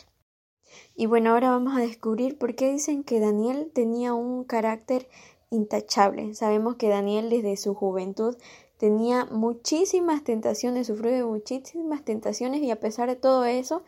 Y 0.95 1.07
bueno, 1.07 1.31
ahora 1.31 1.51
vamos 1.51 1.77
a 1.77 1.81
descubrir 1.81 2.39
por 2.39 2.55
qué 2.55 2.71
dicen 2.71 3.03
que 3.03 3.21
Daniel 3.21 3.71
tenía 3.73 4.15
un 4.15 4.45
carácter 4.45 5.09
intachable. 5.51 6.35
Sabemos 6.35 6.77
que 6.77 6.89
Daniel 6.89 7.31
desde 7.31 7.57
su 7.57 7.75
juventud 7.75 8.37
tenía 8.77 9.25
muchísimas 9.27 10.23
tentaciones, 10.23 10.87
sufrió 10.87 11.13
de 11.13 11.25
muchísimas 11.25 12.05
tentaciones 12.05 12.63
y 12.63 12.71
a 12.71 12.81
pesar 12.81 13.09
de 13.09 13.17
todo 13.17 13.45
eso, 13.45 13.83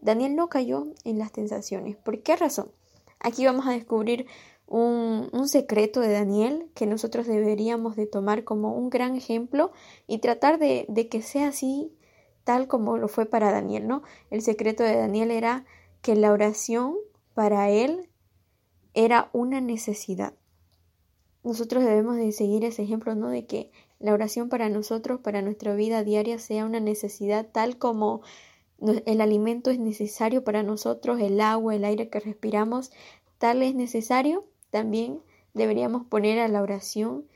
Daniel 0.00 0.34
no 0.36 0.48
cayó 0.48 0.86
en 1.04 1.18
las 1.18 1.32
tentaciones. 1.32 1.96
¿Por 1.96 2.20
qué 2.22 2.36
razón? 2.36 2.70
Aquí 3.20 3.46
vamos 3.46 3.66
a 3.66 3.70
descubrir 3.70 4.26
un, 4.66 5.28
un, 5.32 5.48
secreto 5.48 6.00
de 6.00 6.12
Daniel 6.12 6.70
que 6.74 6.86
nosotros 6.86 7.26
deberíamos 7.26 7.96
de 7.96 8.06
tomar 8.06 8.44
como 8.44 8.74
un 8.74 8.90
gran 8.90 9.14
ejemplo 9.14 9.72
y 10.06 10.18
tratar 10.18 10.58
de, 10.58 10.86
de 10.88 11.08
que 11.08 11.22
sea 11.22 11.48
así 11.48 11.92
tal 12.44 12.68
como 12.68 12.98
lo 12.98 13.08
fue 13.08 13.26
para 13.26 13.50
Daniel, 13.50 13.86
¿no? 13.86 14.02
El 14.30 14.42
secreto 14.42 14.82
de 14.82 14.96
Daniel 14.96 15.30
era 15.30 15.64
que 16.02 16.14
la 16.14 16.32
oración 16.32 16.96
para 17.32 17.70
él 17.70 18.08
era 18.92 19.30
una 19.32 19.60
necesidad. 19.60 20.34
Nosotros 21.42 21.84
debemos 21.84 22.16
de 22.16 22.32
seguir 22.32 22.64
ese 22.64 22.82
ejemplo, 22.82 23.14
¿no? 23.14 23.28
De 23.28 23.46
que 23.46 23.70
la 23.98 24.12
oración 24.12 24.48
para 24.48 24.68
nosotros, 24.68 25.20
para 25.20 25.42
nuestra 25.42 25.74
vida 25.74 26.04
diaria, 26.04 26.38
sea 26.38 26.64
una 26.64 26.80
necesidad 26.80 27.46
tal 27.50 27.78
como 27.78 28.22
el 29.06 29.20
alimento 29.20 29.70
es 29.70 29.78
necesario 29.78 30.44
para 30.44 30.62
nosotros, 30.62 31.20
el 31.20 31.40
agua, 31.40 31.74
el 31.74 31.84
aire 31.84 32.10
que 32.10 32.20
respiramos, 32.20 32.90
tal 33.38 33.62
es 33.62 33.74
necesario, 33.74 34.44
también 34.74 35.20
deberíamos 35.52 36.04
poner 36.04 36.40
a 36.40 36.48
la 36.48 36.60
oración 36.60 37.28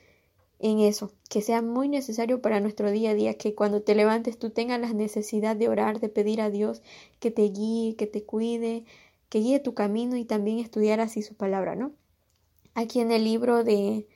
en 0.58 0.80
eso, 0.80 1.12
que 1.30 1.40
sea 1.40 1.62
muy 1.62 1.88
necesario 1.88 2.42
para 2.42 2.58
nuestro 2.58 2.90
día 2.90 3.10
a 3.10 3.14
día, 3.14 3.34
que 3.34 3.54
cuando 3.54 3.80
te 3.80 3.94
levantes 3.94 4.40
tú 4.40 4.50
tengas 4.50 4.80
la 4.80 4.92
necesidad 4.92 5.54
de 5.54 5.68
orar, 5.68 6.00
de 6.00 6.08
pedir 6.08 6.40
a 6.40 6.50
Dios 6.50 6.82
que 7.20 7.30
te 7.30 7.42
guíe, 7.42 7.94
que 7.94 8.08
te 8.08 8.24
cuide, 8.24 8.86
que 9.28 9.38
guíe 9.38 9.60
tu 9.60 9.74
camino 9.74 10.16
y 10.16 10.24
también 10.24 10.58
estudiar 10.58 10.98
así 10.98 11.22
su 11.22 11.36
palabra, 11.36 11.76
¿no? 11.76 11.92
Aquí 12.74 12.98
en 12.98 13.12
el 13.12 13.22
libro 13.22 13.62
de, 13.62 14.08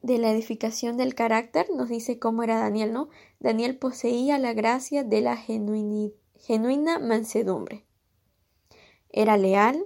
de 0.00 0.16
la 0.16 0.32
edificación 0.32 0.96
del 0.96 1.14
carácter 1.14 1.66
nos 1.76 1.90
dice 1.90 2.18
cómo 2.18 2.44
era 2.44 2.58
Daniel, 2.58 2.94
¿no? 2.94 3.10
Daniel 3.40 3.76
poseía 3.76 4.38
la 4.38 4.54
gracia 4.54 5.04
de 5.04 5.20
la 5.20 5.36
genuina 5.36 6.98
mansedumbre. 6.98 7.84
Era 9.10 9.36
leal, 9.36 9.84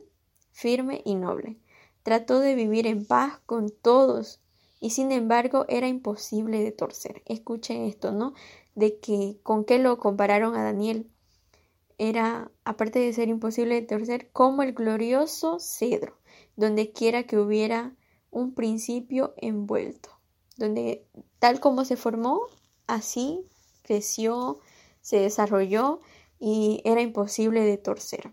firme 0.53 1.03
y 1.05 1.17
noble. 1.17 1.59
Trató 2.03 2.41
de 2.41 2.55
vivir 2.55 2.87
en 2.87 3.05
paz 3.07 3.39
con 3.47 3.71
todos 3.71 4.41
y 4.81 4.91
sin 4.91 5.13
embargo 5.13 5.65
era 5.69 5.87
imposible 5.87 6.63
de 6.63 6.73
torcer. 6.73 7.23
Escuchen 7.27 7.83
esto, 7.83 8.13
¿no? 8.13 8.35
De 8.75 8.99
que 8.99 9.39
con 9.43 9.65
qué 9.65 9.79
lo 9.79 9.99
compararon 9.99 10.57
a 10.57 10.65
Daniel. 10.65 11.09
Era, 11.99 12.51
aparte 12.65 12.99
de 12.99 13.13
ser 13.13 13.29
imposible 13.29 13.77
de 13.77 13.87
torcer, 13.87 14.31
como 14.33 14.65
el 14.65 14.73
glorioso 14.73 15.61
cedro, 15.61 16.19
donde 16.57 16.91
quiera 16.91 17.25
que 17.25 17.39
hubiera 17.39 17.95
un 18.33 18.55
principio 18.55 19.35
envuelto, 19.37 20.09
donde 20.57 21.07
tal 21.39 21.61
como 21.61 21.85
se 21.85 21.97
formó, 21.97 22.41
así 22.89 23.47
creció, 23.83 24.59
se 25.01 25.19
desarrolló 25.19 26.01
y 26.41 26.81
era 26.85 27.03
imposible 27.03 27.61
de 27.61 27.77
torcer. 27.77 28.33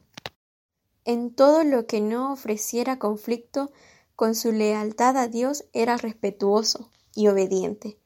En 1.06 1.34
todo 1.34 1.64
lo 1.64 1.88
que 1.88 2.02
no 2.02 2.34
ofreciera 2.34 3.00
conflicto, 3.00 3.72
con 4.16 4.36
su 4.36 4.52
lealtad 4.52 5.18
a 5.18 5.28
Dios 5.28 5.66
era 5.74 5.98
respetuoso 5.98 6.90
y 7.16 7.28
obediente 7.28 7.98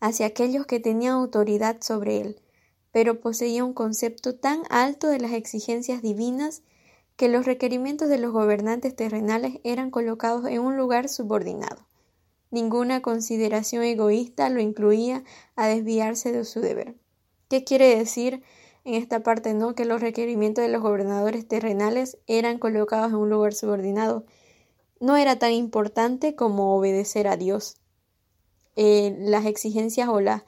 hacia 0.00 0.26
aquellos 0.26 0.66
que 0.66 0.80
tenían 0.80 1.12
autoridad 1.12 1.82
sobre 1.82 2.20
él, 2.20 2.40
pero 2.90 3.20
poseía 3.20 3.64
un 3.64 3.74
concepto 3.74 4.34
tan 4.34 4.62
alto 4.70 5.06
de 5.08 5.20
las 5.20 5.32
exigencias 5.32 6.02
divinas 6.02 6.62
que 7.16 7.28
los 7.28 7.44
requerimientos 7.44 8.08
de 8.08 8.18
los 8.18 8.32
gobernantes 8.32 8.96
terrenales 8.96 9.60
eran 9.62 9.90
colocados 9.90 10.46
en 10.46 10.60
un 10.60 10.76
lugar 10.76 11.08
subordinado. 11.08 11.86
Ninguna 12.50 13.02
consideración 13.02 13.84
egoísta 13.84 14.48
lo 14.48 14.60
incluía 14.60 15.22
a 15.54 15.68
desviarse 15.68 16.32
de 16.32 16.44
su 16.44 16.60
deber. 16.60 16.96
¿Qué 17.48 17.62
quiere 17.62 17.94
decir 17.96 18.42
en 18.84 18.94
esta 18.94 19.22
parte 19.22 19.54
no 19.54 19.74
que 19.74 19.84
los 19.84 20.00
requerimientos 20.00 20.62
de 20.64 20.70
los 20.70 20.82
gobernadores 20.82 21.46
terrenales 21.46 22.18
eran 22.26 22.58
colocados 22.58 23.10
en 23.10 23.18
un 23.18 23.30
lugar 23.30 23.54
subordinado? 23.54 24.24
no 25.00 25.16
era 25.16 25.38
tan 25.38 25.52
importante 25.52 26.36
como 26.36 26.76
obedecer 26.76 27.26
a 27.26 27.36
Dios. 27.36 27.76
Eh, 28.76 29.16
las 29.18 29.46
exigencias 29.46 30.08
o 30.08 30.20
las 30.20 30.42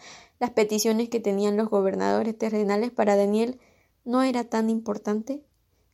peticiones 0.55 1.09
que 1.09 1.21
tenían 1.21 1.57
los 1.57 1.69
gobernadores 1.69 2.37
terrenales 2.37 2.91
para 2.91 3.17
Daniel 3.17 3.59
no 4.05 4.23
era 4.23 4.45
tan 4.45 4.71
importante 4.71 5.43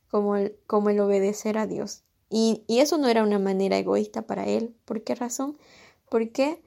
como 0.09 0.35
el, 0.35 0.59
obedecer 0.69 1.57
a 1.57 1.67
Dios. 1.67 2.03
Y, 2.29 2.63
y, 2.67 2.79
eso 2.79 2.97
no 2.97 3.07
era 3.07 3.23
una 3.23 3.39
manera 3.39 3.77
egoísta 3.77 4.23
para 4.23 4.45
él. 4.45 4.75
¿Por 4.85 5.03
qué 5.03 5.15
razón? 5.15 5.57
Porque 6.09 6.61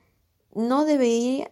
no 0.55 0.85
debía, 0.85 1.49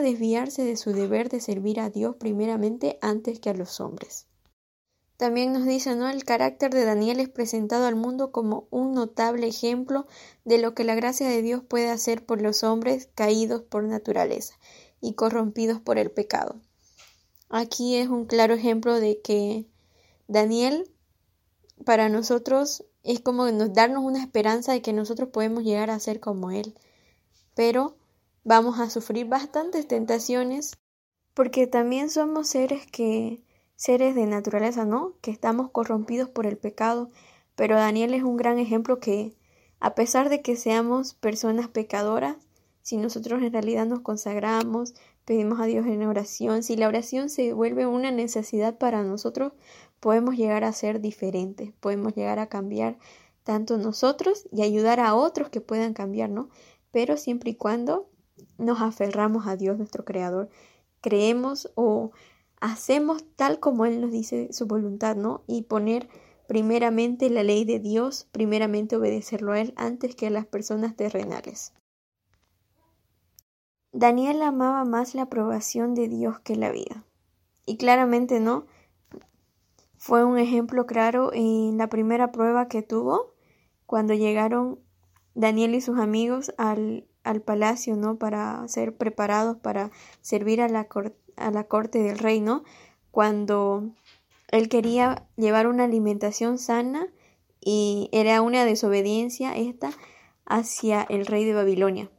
desviarse 0.00 0.64
de 0.64 0.76
su 0.76 0.92
deber 0.92 1.28
de 1.28 1.40
servir 1.40 1.80
a 1.80 1.90
Dios 1.90 2.16
primeramente 2.16 2.98
antes 3.00 3.40
que 3.40 3.50
a 3.50 3.54
los 3.54 3.80
hombres. 3.80 4.26
También 5.16 5.54
nos 5.54 5.64
dice, 5.64 5.96
¿no? 5.96 6.10
El 6.10 6.24
carácter 6.24 6.74
de 6.74 6.84
Daniel 6.84 7.20
es 7.20 7.30
presentado 7.30 7.86
al 7.86 7.96
mundo 7.96 8.32
como 8.32 8.68
un 8.70 8.92
notable 8.92 9.46
ejemplo 9.46 10.06
de 10.44 10.58
lo 10.58 10.74
que 10.74 10.84
la 10.84 10.94
gracia 10.94 11.28
de 11.28 11.40
Dios 11.40 11.62
puede 11.66 11.88
hacer 11.88 12.26
por 12.26 12.42
los 12.42 12.62
hombres 12.62 13.08
caídos 13.14 13.62
por 13.62 13.84
naturaleza 13.84 14.54
y 15.00 15.14
corrompidos 15.14 15.80
por 15.80 15.96
el 15.96 16.10
pecado. 16.10 16.60
Aquí 17.48 17.96
es 17.96 18.08
un 18.08 18.26
claro 18.26 18.54
ejemplo 18.54 19.00
de 19.00 19.20
que 19.22 19.66
Daniel 20.28 20.90
para 21.84 22.08
nosotros 22.08 22.84
es 23.02 23.20
como 23.20 23.46
darnos 23.46 24.04
una 24.04 24.20
esperanza 24.20 24.72
de 24.72 24.82
que 24.82 24.92
nosotros 24.92 25.30
podemos 25.30 25.64
llegar 25.64 25.90
a 25.90 26.00
ser 26.00 26.20
como 26.20 26.50
él. 26.50 26.74
Pero 27.54 27.96
vamos 28.46 28.78
a 28.78 28.88
sufrir 28.90 29.26
bastantes 29.26 29.88
tentaciones 29.88 30.78
porque 31.34 31.66
también 31.66 32.08
somos 32.08 32.46
seres 32.46 32.86
que 32.86 33.42
seres 33.74 34.14
de 34.14 34.24
naturaleza, 34.26 34.84
¿no? 34.84 35.14
Que 35.20 35.32
estamos 35.32 35.70
corrompidos 35.70 36.28
por 36.28 36.46
el 36.46 36.56
pecado, 36.56 37.10
pero 37.56 37.74
Daniel 37.74 38.14
es 38.14 38.22
un 38.22 38.36
gran 38.36 38.60
ejemplo 38.60 39.00
que, 39.00 39.36
a 39.80 39.96
pesar 39.96 40.28
de 40.28 40.42
que 40.42 40.54
seamos 40.54 41.12
personas 41.14 41.66
pecadoras, 41.66 42.36
si 42.82 42.98
nosotros 42.98 43.42
en 43.42 43.52
realidad 43.52 43.84
nos 43.84 44.00
consagramos, 44.00 44.94
pedimos 45.24 45.58
a 45.58 45.64
Dios 45.64 45.84
en 45.86 46.06
oración, 46.06 46.62
si 46.62 46.76
la 46.76 46.86
oración 46.86 47.28
se 47.28 47.52
vuelve 47.52 47.84
una 47.84 48.12
necesidad 48.12 48.78
para 48.78 49.02
nosotros, 49.02 49.54
podemos 49.98 50.36
llegar 50.36 50.62
a 50.62 50.72
ser 50.72 51.00
diferentes, 51.00 51.72
podemos 51.80 52.14
llegar 52.14 52.38
a 52.38 52.48
cambiar 52.48 52.96
tanto 53.42 53.76
nosotros 53.76 54.46
y 54.52 54.62
ayudar 54.62 55.00
a 55.00 55.16
otros 55.16 55.48
que 55.50 55.60
puedan 55.60 55.94
cambiar, 55.94 56.30
¿no? 56.30 56.48
Pero 56.92 57.16
siempre 57.16 57.50
y 57.50 57.54
cuando 57.56 58.08
nos 58.58 58.80
aferramos 58.80 59.46
a 59.46 59.56
Dios, 59.56 59.78
nuestro 59.78 60.04
Creador, 60.04 60.48
creemos 61.00 61.70
o 61.74 62.12
hacemos 62.60 63.24
tal 63.36 63.60
como 63.60 63.86
Él 63.86 64.00
nos 64.00 64.10
dice 64.10 64.52
su 64.52 64.66
voluntad, 64.66 65.16
¿no? 65.16 65.42
Y 65.46 65.62
poner 65.62 66.08
primeramente 66.46 67.30
la 67.30 67.42
ley 67.42 67.64
de 67.64 67.80
Dios, 67.80 68.28
primeramente 68.32 68.96
obedecerlo 68.96 69.52
a 69.52 69.60
Él 69.60 69.74
antes 69.76 70.14
que 70.14 70.28
a 70.28 70.30
las 70.30 70.46
personas 70.46 70.96
terrenales. 70.96 71.72
Daniel 73.92 74.42
amaba 74.42 74.84
más 74.84 75.14
la 75.14 75.22
aprobación 75.22 75.94
de 75.94 76.08
Dios 76.08 76.38
que 76.40 76.56
la 76.56 76.70
vida. 76.70 77.04
Y 77.64 77.78
claramente 77.78 78.40
no. 78.40 78.66
Fue 79.96 80.24
un 80.24 80.38
ejemplo 80.38 80.86
claro 80.86 81.30
en 81.32 81.78
la 81.78 81.88
primera 81.88 82.30
prueba 82.30 82.68
que 82.68 82.82
tuvo 82.82 83.34
cuando 83.86 84.14
llegaron 84.14 84.78
Daniel 85.34 85.74
y 85.74 85.80
sus 85.80 85.98
amigos 85.98 86.52
al, 86.58 87.06
al 87.26 87.42
palacio, 87.42 87.96
¿no? 87.96 88.16
Para 88.16 88.66
ser 88.68 88.96
preparados 88.96 89.56
para 89.56 89.90
servir 90.20 90.60
a 90.60 90.68
la, 90.68 90.84
corte 91.64 91.98
del 91.98 92.18
rey, 92.18 92.40
¿no? 92.40 92.62
Cuando 93.10 93.90
él 94.50 94.68
quería 94.68 95.26
llevar 95.36 95.66
una 95.66 95.84
alimentación 95.84 96.58
sana 96.58 97.08
y 97.60 98.08
era 98.12 98.40
una 98.42 98.64
desobediencia 98.64 99.56
esta 99.56 99.90
hacia 100.44 101.02
el 101.02 101.26
rey 101.26 101.44
de 101.44 101.54
Babilonia 101.54 102.10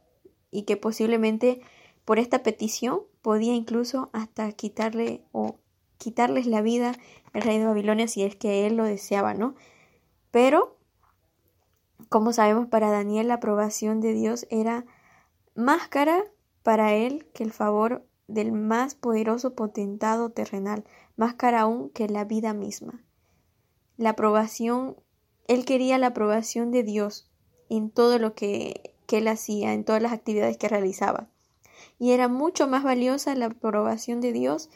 y 0.50 0.62
que 0.62 0.76
posiblemente 0.76 1.60
por 2.04 2.18
esta 2.18 2.42
petición 2.42 3.00
podía 3.22 3.54
incluso 3.54 4.10
hasta 4.12 4.52
quitarle 4.52 5.24
o 5.32 5.56
quitarles 5.96 6.46
la 6.46 6.60
vida 6.60 6.94
el 7.32 7.42
rey 7.42 7.58
de 7.58 7.66
Babilonia 7.66 8.08
si 8.08 8.22
es 8.22 8.36
que 8.36 8.66
él 8.66 8.76
lo 8.76 8.84
deseaba, 8.84 9.34
¿no? 9.34 9.54
Pero, 10.30 10.76
como 12.08 12.32
sabemos, 12.32 12.66
para 12.68 12.90
Daniel 12.90 13.28
la 13.28 13.34
aprobación 13.34 14.00
de 14.00 14.12
Dios 14.12 14.46
era 14.50 14.84
más 15.58 15.88
cara 15.88 16.22
para 16.62 16.94
él 16.94 17.26
que 17.34 17.42
el 17.42 17.52
favor 17.52 18.06
del 18.28 18.52
más 18.52 18.94
poderoso 18.94 19.56
potentado 19.56 20.30
terrenal, 20.30 20.84
más 21.16 21.34
cara 21.34 21.62
aún 21.62 21.90
que 21.90 22.08
la 22.08 22.24
vida 22.24 22.54
misma. 22.54 23.02
La 23.96 24.10
aprobación, 24.10 24.94
él 25.48 25.64
quería 25.64 25.98
la 25.98 26.08
aprobación 26.08 26.70
de 26.70 26.84
Dios 26.84 27.28
en 27.68 27.90
todo 27.90 28.20
lo 28.20 28.36
que, 28.36 28.94
que 29.06 29.18
él 29.18 29.26
hacía, 29.26 29.72
en 29.72 29.82
todas 29.82 30.00
las 30.00 30.12
actividades 30.12 30.56
que 30.56 30.68
realizaba. 30.68 31.28
Y 31.98 32.12
era 32.12 32.28
mucho 32.28 32.68
más 32.68 32.84
valiosa 32.84 33.34
la 33.34 33.46
aprobación 33.46 34.20
de 34.20 34.32
Dios 34.32 34.70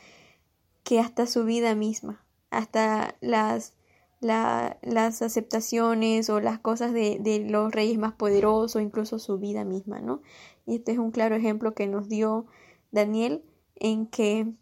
que 0.83 0.99
hasta 0.99 1.29
su 1.29 1.45
vida 1.45 1.77
misma, 1.77 2.25
hasta 2.51 3.15
las, 3.21 3.75
las 4.23 5.23
aceptaciones 5.23 6.31
o 6.31 6.41
las 6.41 6.59
cosas 6.59 6.93
de, 6.93 7.19
de, 7.21 7.41
los 7.41 7.73
reyes 7.73 7.99
más 7.99 8.15
poderosos, 8.15 8.81
incluso 8.81 9.19
su 9.19 9.39
vida 9.39 9.65
misma, 9.65 10.01
¿no? 10.01 10.23
Y 10.65 10.77
este 10.77 10.93
es 10.93 10.99
un 10.99 11.11
claro 11.11 11.35
ejemplo 11.35 11.75
que 11.75 11.87
nos 11.87 12.09
dio 12.09 12.47
Daniel 12.93 13.43
en 13.75 14.07
que 14.07 14.53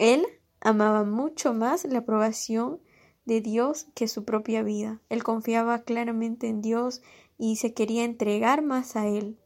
él 0.00 0.26
amaba 0.60 1.04
mucho 1.04 1.52
más 1.52 1.84
la 1.84 2.00
aprobación 2.00 2.80
de 3.26 3.40
Dios 3.40 3.86
que 3.94 4.08
su 4.08 4.24
propia 4.24 4.62
vida. 4.62 5.00
Él 5.08 5.22
confiaba 5.22 5.82
claramente 5.82 6.48
en 6.48 6.62
Dios 6.62 7.02
y 7.38 7.56
se 7.56 7.74
quería 7.74 8.04
entregar 8.04 8.62
más 8.62 8.96
a 8.96 9.06
Él. 9.06 9.38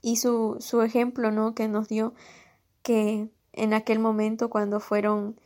Y 0.00 0.16
su, 0.16 0.56
su 0.60 0.82
ejemplo, 0.82 1.30
¿no? 1.30 1.54
Que 1.54 1.68
nos 1.68 1.88
dio 1.88 2.14
que 2.82 3.28
en 3.52 3.74
aquel 3.74 3.98
momento 3.98 4.50
cuando 4.50 4.80
fueron 4.80 5.40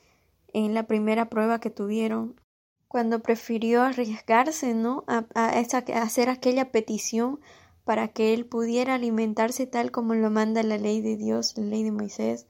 en 0.52 0.74
la 0.74 0.84
primera 0.84 1.28
prueba 1.28 1.60
que 1.60 1.70
tuvieron, 1.70 2.40
cuando 2.88 3.20
prefirió 3.20 3.82
arriesgarse, 3.82 4.74
¿no? 4.74 5.04
A, 5.06 5.24
hacer 5.34 6.28
aquella 6.28 6.72
petición 6.72 7.40
para 7.84 8.08
que 8.08 8.34
él 8.34 8.46
pudiera 8.46 8.96
alimentarse 8.96 9.66
tal 9.66 9.90
como 9.90 10.14
lo 10.14 10.30
manda 10.30 10.62
la 10.62 10.76
ley 10.76 11.00
de 11.00 11.16
Dios, 11.16 11.56
la 11.56 11.66
ley 11.66 11.84
de 11.84 11.92
Moisés, 11.92 12.46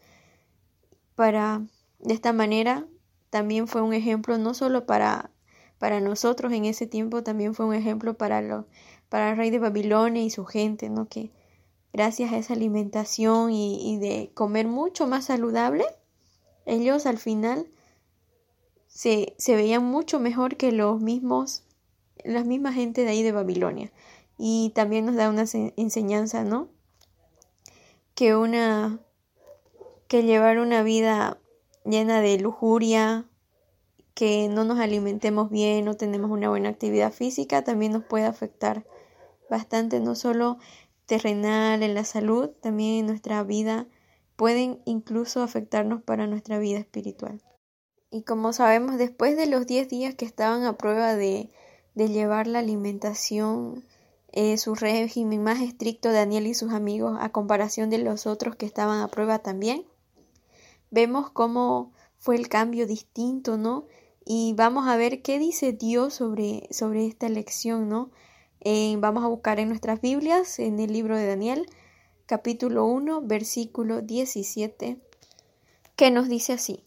para 1.15 1.63
de 1.99 2.15
esta 2.15 2.33
manera 2.33 2.87
también 3.29 3.69
fue 3.69 3.83
un 3.83 3.93
ejemplo 3.93 4.39
no 4.39 4.55
solo 4.55 4.87
para 4.87 5.31
para 5.79 6.01
nosotros 6.01 6.53
en 6.53 6.65
ese 6.65 6.87
tiempo 6.87 7.23
también 7.23 7.55
fue 7.55 7.67
un 7.67 7.75
ejemplo 7.75 8.15
para 8.15 8.43
lo, 8.43 8.67
para 9.09 9.31
el 9.31 9.37
rey 9.37 9.51
de 9.51 9.59
Babilonia 9.59 10.23
y 10.23 10.31
su 10.31 10.45
gente, 10.45 10.89
¿no? 10.89 11.07
Que 11.09 11.31
gracias 11.93 12.33
a 12.33 12.39
esa 12.39 12.55
alimentación 12.55 13.51
y 13.53 13.99
de 13.99 14.31
comer 14.35 14.67
mucho 14.69 15.07
más 15.07 15.27
saludable, 15.27 15.85
ellos 16.65 17.07
al 17.07 17.19
final 17.19 17.67
se, 19.01 19.35
se 19.39 19.57
veían 19.57 19.83
mucho 19.83 20.21
mejor 20.21 20.59
que 20.59 20.73
los 20.73 21.01
mismos, 21.01 21.63
la 22.23 22.45
misma 22.45 22.71
gente 22.71 23.03
de 23.03 23.09
ahí 23.09 23.23
de 23.23 23.33
Babilonia. 23.33 23.91
Y 24.37 24.73
también 24.75 25.07
nos 25.07 25.17
da 25.17 25.31
una 25.31 25.47
enseñanza, 25.79 26.45
¿no? 26.45 26.69
Que 28.15 28.37
una, 28.37 29.01
que 30.07 30.23
llevar 30.23 30.59
una 30.59 30.83
vida 30.83 31.39
llena 31.87 32.21
de 32.21 32.39
lujuria, 32.41 33.25
que 34.13 34.51
no 34.51 34.65
nos 34.65 34.79
alimentemos 34.79 35.49
bien, 35.49 35.87
no 35.87 35.95
tenemos 35.95 36.31
una 36.31 36.51
buena 36.51 36.69
actividad 36.69 37.11
física, 37.11 37.65
también 37.65 37.93
nos 37.93 38.05
puede 38.05 38.27
afectar 38.27 38.85
bastante, 39.49 40.01
no 40.01 40.15
solo 40.15 40.59
terrenal, 41.07 41.83
en 41.83 41.95
la 41.95 42.05
salud, 42.05 42.51
también 42.61 42.99
en 42.99 43.07
nuestra 43.07 43.43
vida, 43.45 43.87
pueden 44.37 44.83
incluso 44.85 45.43
afectarnos 45.43 46.03
para 46.03 46.27
nuestra 46.27 46.59
vida 46.59 46.79
espiritual. 46.79 47.41
Y 48.11 48.23
como 48.23 48.53
sabemos, 48.53 48.99
después 48.99 49.37
de 49.37 49.47
los 49.47 49.67
10 49.67 49.89
días 49.89 50.15
que 50.15 50.25
estaban 50.25 50.65
a 50.65 50.77
prueba 50.77 51.15
de, 51.15 51.51
de 51.95 52.09
llevar 52.09 52.47
la 52.47 52.59
alimentación, 52.59 53.85
eh, 54.33 54.59
su 54.59 54.75
régimen 54.75 55.43
más 55.43 55.61
estricto, 55.61 56.13
Daniel 56.13 56.47
y 56.47 56.55
sus 56.55 56.73
amigos, 56.73 57.17
a 57.21 57.31
comparación 57.31 57.91
de 57.91 57.99
los 57.99 58.27
otros 58.27 58.57
que 58.57 58.67
estaban 58.67 59.01
a 59.01 59.09
prueba 59.09 59.41
también, 59.41 59.85
vemos 60.91 61.31
cómo 61.31 61.93
fue 62.19 62.37
el 62.37 62.49
cambio 62.49 62.87
distinto, 62.87 63.57
¿no? 63.57 63.87
Y 64.25 64.55
vamos 64.57 64.87
a 64.89 64.97
ver 64.97 65.23
qué 65.23 65.39
dice 65.39 65.73
Dios 65.73 66.15
sobre, 66.15 66.69
sobre 66.71 67.07
esta 67.07 67.29
lección, 67.29 67.89
¿no? 67.89 68.11
Eh, 68.61 68.95
vamos 68.99 69.25
a 69.25 69.29
buscar 69.29 69.59
en 69.59 69.69
nuestras 69.69 70.01
Biblias, 70.01 70.59
en 70.59 70.79
el 70.81 70.93
libro 70.93 71.17
de 71.17 71.27
Daniel, 71.27 71.67
capítulo 72.27 72.85
1, 72.85 73.23
versículo 73.23 74.03
17, 74.03 74.99
que 75.97 76.11
nos 76.11 76.29
dice 76.29 76.53
así. 76.53 76.85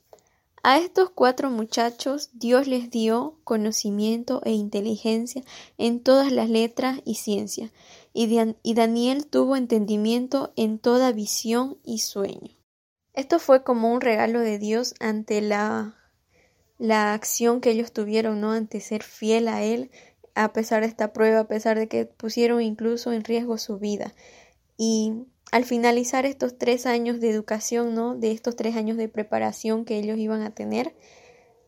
A 0.65 0.77
estos 0.77 1.09
cuatro 1.09 1.49
muchachos 1.49 2.29
Dios 2.31 2.67
les 2.67 2.89
dio 2.89 3.37
conocimiento 3.43 4.41
e 4.45 4.51
inteligencia 4.51 5.43
en 5.77 5.99
todas 5.99 6.31
las 6.31 6.49
letras 6.49 7.01
y 7.03 7.15
ciencias, 7.15 7.71
y, 8.13 8.73
Daniel 8.73 9.27
tuvo 9.27 9.57
entendimiento 9.57 10.53
en 10.55 10.79
toda 10.79 11.11
visión 11.11 11.79
y 11.83 11.99
sueño. 11.99 12.55
Esto 13.13 13.39
fue 13.39 13.65
como 13.65 13.93
un 13.93 13.99
regalo 13.99 14.39
de 14.39 14.57
Dios 14.57 14.95
ante 15.01 15.41
la, 15.41 15.97
la 16.77 17.13
acción 17.13 17.59
que 17.59 17.71
ellos 17.71 17.91
tuvieron, 17.91 18.39
¿no? 18.39 18.53
Ante 18.53 18.79
ser 18.79 19.03
fiel 19.03 19.49
a 19.49 19.63
Él, 19.63 19.91
a 20.33 20.53
pesar 20.53 20.83
de 20.83 20.87
esta 20.87 21.11
prueba, 21.11 21.41
a 21.41 21.47
pesar 21.49 21.77
de 21.77 21.89
que 21.89 22.05
pusieron 22.05 22.61
incluso 22.61 23.11
en 23.11 23.25
riesgo 23.25 23.57
su 23.57 23.79
vida. 23.79 24.13
Y 24.77 25.25
al 25.53 25.65
finalizar 25.65 26.25
estos 26.25 26.57
tres 26.57 26.87
años 26.87 27.19
de 27.19 27.29
educación, 27.29 27.93
¿no? 27.93 28.15
De 28.15 28.31
estos 28.31 28.55
tres 28.55 28.75
años 28.75 28.97
de 28.97 29.07
preparación 29.07 29.85
que 29.85 29.99
ellos 29.99 30.17
iban 30.17 30.41
a 30.41 30.49
tener, 30.49 30.95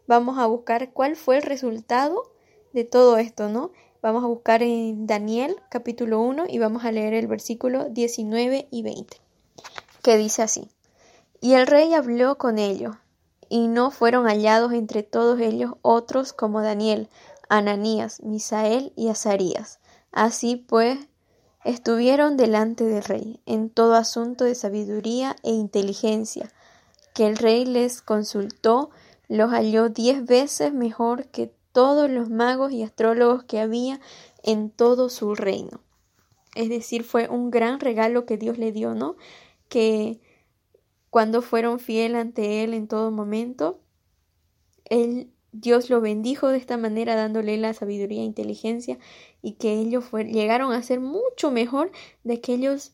vamos 0.07 0.39
a 0.39 0.47
buscar 0.47 0.91
cuál 0.91 1.15
fue 1.15 1.37
el 1.37 1.43
resultado 1.43 2.31
de 2.73 2.83
todo 2.83 3.17
esto, 3.17 3.47
¿no? 3.47 3.73
Vamos 4.01 4.23
a 4.23 4.27
buscar 4.27 4.63
en 4.63 5.05
Daniel 5.05 5.55
capítulo 5.69 6.19
1 6.21 6.45
y 6.49 6.57
vamos 6.57 6.83
a 6.83 6.91
leer 6.91 7.13
el 7.13 7.27
versículo 7.27 7.85
19 7.87 8.69
y 8.71 8.81
20, 8.81 9.17
que 10.01 10.17
dice 10.17 10.41
así. 10.41 10.67
Y 11.39 11.53
el 11.53 11.67
rey 11.67 11.93
habló 11.93 12.39
con 12.39 12.57
ellos, 12.57 12.95
y 13.49 13.67
no 13.67 13.91
fueron 13.91 14.25
hallados 14.25 14.73
entre 14.73 15.03
todos 15.03 15.39
ellos 15.39 15.73
otros 15.83 16.33
como 16.33 16.63
Daniel, 16.63 17.07
Ananías, 17.49 18.23
Misael 18.23 18.93
y 18.95 19.09
Azarías. 19.09 19.79
Así 20.11 20.55
pues, 20.55 20.97
estuvieron 21.65 22.37
delante 22.37 22.85
del 22.85 23.03
rey 23.03 23.41
en 23.45 23.69
todo 23.69 23.95
asunto 23.95 24.45
de 24.45 24.55
sabiduría 24.55 25.35
e 25.43 25.51
inteligencia, 25.51 26.51
que 27.13 27.27
el 27.27 27.35
rey 27.35 27.65
les 27.65 28.01
consultó, 28.01 28.91
los 29.27 29.49
halló 29.51 29.89
diez 29.89 30.23
veces 30.23 30.71
mejor 30.71 31.25
que 31.25 31.51
todos 31.71 32.09
los 32.09 32.29
magos 32.29 32.71
y 32.71 32.83
astrólogos 32.83 33.43
que 33.43 33.59
había 33.59 33.99
en 34.43 34.69
todo 34.69 35.09
su 35.09 35.33
reino. 35.33 35.81
Es 36.53 36.69
decir, 36.69 37.03
fue 37.03 37.27
un 37.27 37.49
gran 37.49 37.79
regalo 37.79 38.25
que 38.25 38.37
Dios 38.37 38.57
le 38.59 38.71
dio, 38.71 38.93
¿no? 38.93 39.15
Que 39.67 40.21
cuando 41.09 41.41
fueron 41.41 41.79
fiel 41.79 42.15
ante 42.15 42.63
Él 42.63 42.73
en 42.75 42.87
todo 42.87 43.09
momento. 43.09 43.79
Él, 44.85 45.31
Dios 45.57 45.89
lo 45.89 46.01
bendijo 46.01 46.49
de 46.49 46.57
esta 46.57 46.75
manera 46.75 47.15
dándole 47.15 47.55
la 47.55 47.73
sabiduría 47.73 48.19
e 48.19 48.25
inteligencia 48.25 48.97
y 49.41 49.53
que 49.53 49.73
ellos 49.79 50.11
llegaron 50.11 50.73
a 50.73 50.83
ser 50.83 50.99
mucho 50.99 51.49
mejor 51.49 51.91
de 52.25 52.33
aquellos 52.33 52.91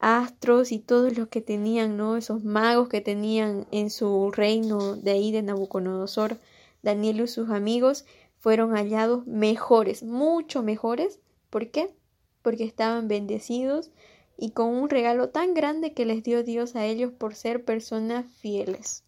astros 0.00 0.72
y 0.72 0.80
todos 0.80 1.16
los 1.16 1.28
que 1.28 1.40
tenían, 1.40 1.96
¿no? 1.96 2.16
Esos 2.16 2.42
magos 2.42 2.88
que 2.88 3.00
tenían 3.00 3.68
en 3.70 3.90
su 3.90 4.32
reino 4.32 4.96
de 4.96 5.12
ahí 5.12 5.30
de 5.30 5.42
Nabucodonosor, 5.42 6.38
Daniel 6.82 7.20
y 7.20 7.28
sus 7.28 7.50
amigos 7.50 8.04
fueron 8.36 8.72
hallados 8.72 9.24
mejores, 9.28 10.02
mucho 10.02 10.64
mejores. 10.64 11.20
¿Por 11.50 11.70
qué? 11.70 11.94
Porque 12.42 12.64
estaban 12.64 13.06
bendecidos 13.06 13.92
y 14.36 14.50
con 14.50 14.74
un 14.74 14.90
regalo 14.90 15.28
tan 15.28 15.54
grande 15.54 15.92
que 15.92 16.04
les 16.04 16.24
dio 16.24 16.42
Dios 16.42 16.74
a 16.74 16.84
ellos 16.84 17.12
por 17.12 17.36
ser 17.36 17.64
personas 17.64 18.26
fieles. 18.40 19.05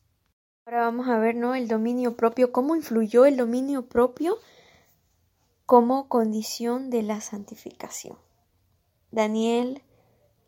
Ahora 0.69 0.83
vamos 0.83 1.09
a 1.09 1.17
ver, 1.17 1.35
¿no? 1.35 1.55
El 1.55 1.67
dominio 1.67 2.15
propio, 2.15 2.53
cómo 2.53 2.77
influyó 2.77 3.25
el 3.25 3.39
dominio 3.39 3.87
propio 3.87 4.37
como 5.65 6.09
condición 6.09 6.91
de 6.91 7.03
la 7.03 7.23
santificación. 7.23 8.19
Daniel, 9.11 9.81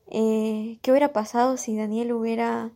eh, 0.09 0.79
¿qué 0.83 0.91
hubiera 0.91 1.15
pasado 1.15 1.57
si 1.57 1.75
Daniel 1.75 2.13
hubiera 2.13 2.71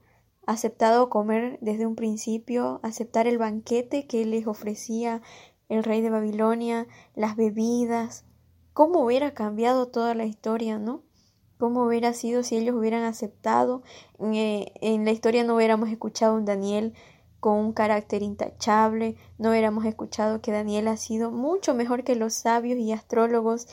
aceptado 0.46 1.10
comer 1.10 1.58
desde 1.60 1.84
un 1.84 1.96
principio, 1.96 2.80
aceptar 2.82 3.26
el 3.26 3.36
banquete 3.36 4.06
que 4.06 4.24
les 4.24 4.46
ofrecía 4.46 5.20
el 5.68 5.84
rey 5.84 6.00
de 6.00 6.08
Babilonia, 6.08 6.86
las 7.14 7.36
bebidas, 7.36 8.24
cómo 8.72 9.04
hubiera 9.04 9.34
cambiado 9.34 9.88
toda 9.88 10.14
la 10.14 10.24
historia, 10.24 10.78
¿no? 10.78 11.02
¿Cómo 11.58 11.84
hubiera 11.84 12.14
sido 12.14 12.42
si 12.42 12.56
ellos 12.56 12.74
hubieran 12.74 13.02
aceptado? 13.02 13.82
Eh, 14.18 14.72
en 14.80 15.04
la 15.04 15.10
historia 15.10 15.44
no 15.44 15.56
hubiéramos 15.56 15.90
escuchado 15.90 16.32
a 16.32 16.38
un 16.38 16.46
Daniel 16.46 16.94
con 17.44 17.58
un 17.58 17.72
carácter 17.74 18.22
intachable, 18.22 19.16
no 19.36 19.50
hubiéramos 19.50 19.84
escuchado 19.84 20.40
que 20.40 20.50
Daniel 20.50 20.88
ha 20.88 20.96
sido 20.96 21.30
mucho 21.30 21.74
mejor 21.74 22.02
que 22.02 22.16
los 22.16 22.32
sabios 22.32 22.78
y 22.78 22.90
astrólogos 22.90 23.68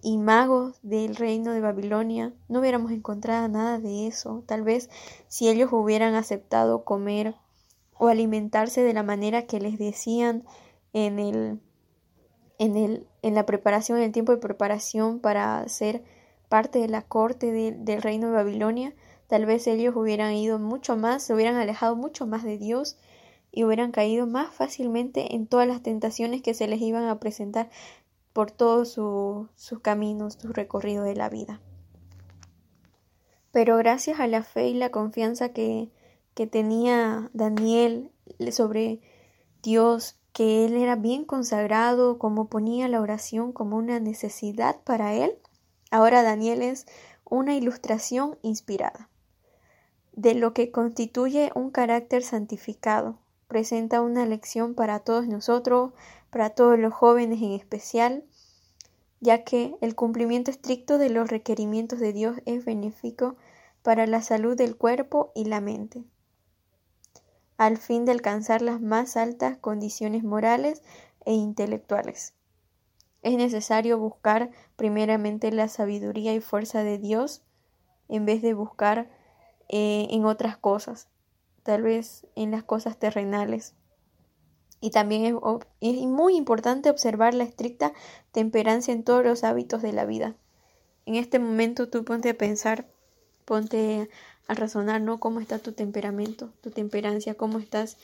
y 0.00 0.16
magos 0.16 0.78
del 0.82 1.16
reino 1.16 1.52
de 1.52 1.60
Babilonia, 1.60 2.32
no 2.48 2.60
hubiéramos 2.60 2.92
encontrado 2.92 3.46
nada 3.46 3.78
de 3.78 4.06
eso. 4.06 4.42
Tal 4.46 4.62
vez 4.62 4.88
si 5.28 5.50
ellos 5.50 5.68
hubieran 5.70 6.14
aceptado 6.14 6.82
comer 6.82 7.34
o 7.98 8.08
alimentarse 8.08 8.82
de 8.82 8.94
la 8.94 9.02
manera 9.02 9.42
que 9.42 9.60
les 9.60 9.78
decían 9.78 10.46
en 10.94 11.18
el 11.18 11.60
en 12.58 12.78
el 12.78 13.06
en 13.20 13.34
la 13.34 13.44
preparación, 13.44 13.98
en 13.98 14.04
el 14.04 14.12
tiempo 14.12 14.32
de 14.32 14.38
preparación 14.38 15.20
para 15.20 15.68
ser 15.68 16.02
parte 16.48 16.78
de 16.78 16.88
la 16.88 17.02
corte 17.02 17.52
del 17.52 18.00
reino 18.00 18.28
de 18.28 18.32
Babilonia, 18.32 18.94
tal 19.26 19.44
vez 19.44 19.66
ellos 19.66 19.94
hubieran 19.94 20.32
ido 20.32 20.58
mucho 20.58 20.96
más, 20.96 21.22
se 21.22 21.34
hubieran 21.34 21.56
alejado 21.56 21.96
mucho 21.96 22.26
más 22.26 22.44
de 22.44 22.56
Dios 22.56 22.96
y 23.52 23.64
hubieran 23.64 23.92
caído 23.92 24.26
más 24.26 24.54
fácilmente 24.54 25.34
en 25.34 25.46
todas 25.46 25.66
las 25.66 25.82
tentaciones 25.82 26.42
que 26.42 26.54
se 26.54 26.68
les 26.68 26.80
iban 26.80 27.04
a 27.04 27.18
presentar 27.18 27.70
por 28.32 28.50
todos 28.50 28.92
sus 28.92 29.80
caminos, 29.80 30.34
su 30.34 30.52
recorrido 30.52 31.02
de 31.04 31.16
la 31.16 31.28
vida. 31.28 31.60
Pero 33.52 33.76
gracias 33.76 34.20
a 34.20 34.28
la 34.28 34.42
fe 34.42 34.68
y 34.68 34.74
la 34.74 34.90
confianza 34.90 35.48
que, 35.48 35.90
que 36.34 36.46
tenía 36.46 37.30
Daniel 37.32 38.12
sobre 38.52 39.00
Dios, 39.62 40.16
que 40.32 40.64
él 40.64 40.74
era 40.76 40.94
bien 40.94 41.24
consagrado, 41.24 42.18
como 42.18 42.48
ponía 42.48 42.88
la 42.88 43.00
oración 43.00 43.52
como 43.52 43.76
una 43.76 43.98
necesidad 43.98 44.80
para 44.84 45.14
él, 45.14 45.32
ahora 45.90 46.22
Daniel 46.22 46.62
es 46.62 46.86
una 47.24 47.56
ilustración 47.56 48.38
inspirada 48.42 49.08
de 50.12 50.34
lo 50.34 50.52
que 50.52 50.70
constituye 50.70 51.50
un 51.54 51.70
carácter 51.70 52.22
santificado, 52.22 53.18
presenta 53.50 54.00
una 54.00 54.24
lección 54.26 54.74
para 54.74 55.00
todos 55.00 55.26
nosotros, 55.26 55.90
para 56.30 56.50
todos 56.50 56.78
los 56.78 56.94
jóvenes 56.94 57.42
en 57.42 57.50
especial, 57.50 58.24
ya 59.20 59.42
que 59.42 59.74
el 59.80 59.96
cumplimiento 59.96 60.52
estricto 60.52 60.98
de 60.98 61.10
los 61.10 61.28
requerimientos 61.28 61.98
de 61.98 62.12
Dios 62.12 62.36
es 62.46 62.64
benéfico 62.64 63.36
para 63.82 64.06
la 64.06 64.22
salud 64.22 64.56
del 64.56 64.76
cuerpo 64.76 65.32
y 65.34 65.46
la 65.46 65.60
mente, 65.60 66.04
al 67.56 67.76
fin 67.76 68.04
de 68.04 68.12
alcanzar 68.12 68.62
las 68.62 68.80
más 68.80 69.16
altas 69.16 69.58
condiciones 69.58 70.22
morales 70.22 70.82
e 71.26 71.34
intelectuales. 71.34 72.34
Es 73.22 73.36
necesario 73.36 73.98
buscar 73.98 74.52
primeramente 74.76 75.50
la 75.50 75.66
sabiduría 75.66 76.32
y 76.34 76.40
fuerza 76.40 76.84
de 76.84 76.98
Dios 76.98 77.42
en 78.08 78.26
vez 78.26 78.42
de 78.42 78.54
buscar 78.54 79.10
eh, 79.68 80.06
en 80.10 80.24
otras 80.24 80.56
cosas 80.56 81.09
tal 81.62 81.82
vez 81.82 82.26
en 82.34 82.50
las 82.50 82.64
cosas 82.64 82.98
terrenales. 82.98 83.74
Y 84.80 84.90
también 84.90 85.38
es, 85.80 85.94
muy 86.06 86.36
importante 86.36 86.88
observar 86.88 87.34
la 87.34 87.44
estricta 87.44 87.92
temperancia 88.32 88.94
en 88.94 89.04
todos 89.04 89.22
los 89.22 89.44
hábitos 89.44 89.82
de 89.82 89.92
la 89.92 90.06
vida. 90.06 90.36
En 91.04 91.16
este 91.16 91.38
momento 91.38 91.88
tú 91.88 92.04
ponte 92.04 92.30
a 92.30 92.38
pensar, 92.38 92.88
ponte 93.44 94.08
a 94.46 94.54
razonar, 94.54 95.02
¿no? 95.02 95.20
¿Cómo 95.20 95.40
está 95.40 95.58
tu 95.58 95.72
temperamento, 95.72 96.52
tu 96.62 96.70
temperancia? 96.70 97.34
¿Cómo 97.34 97.58
estás 97.58 97.98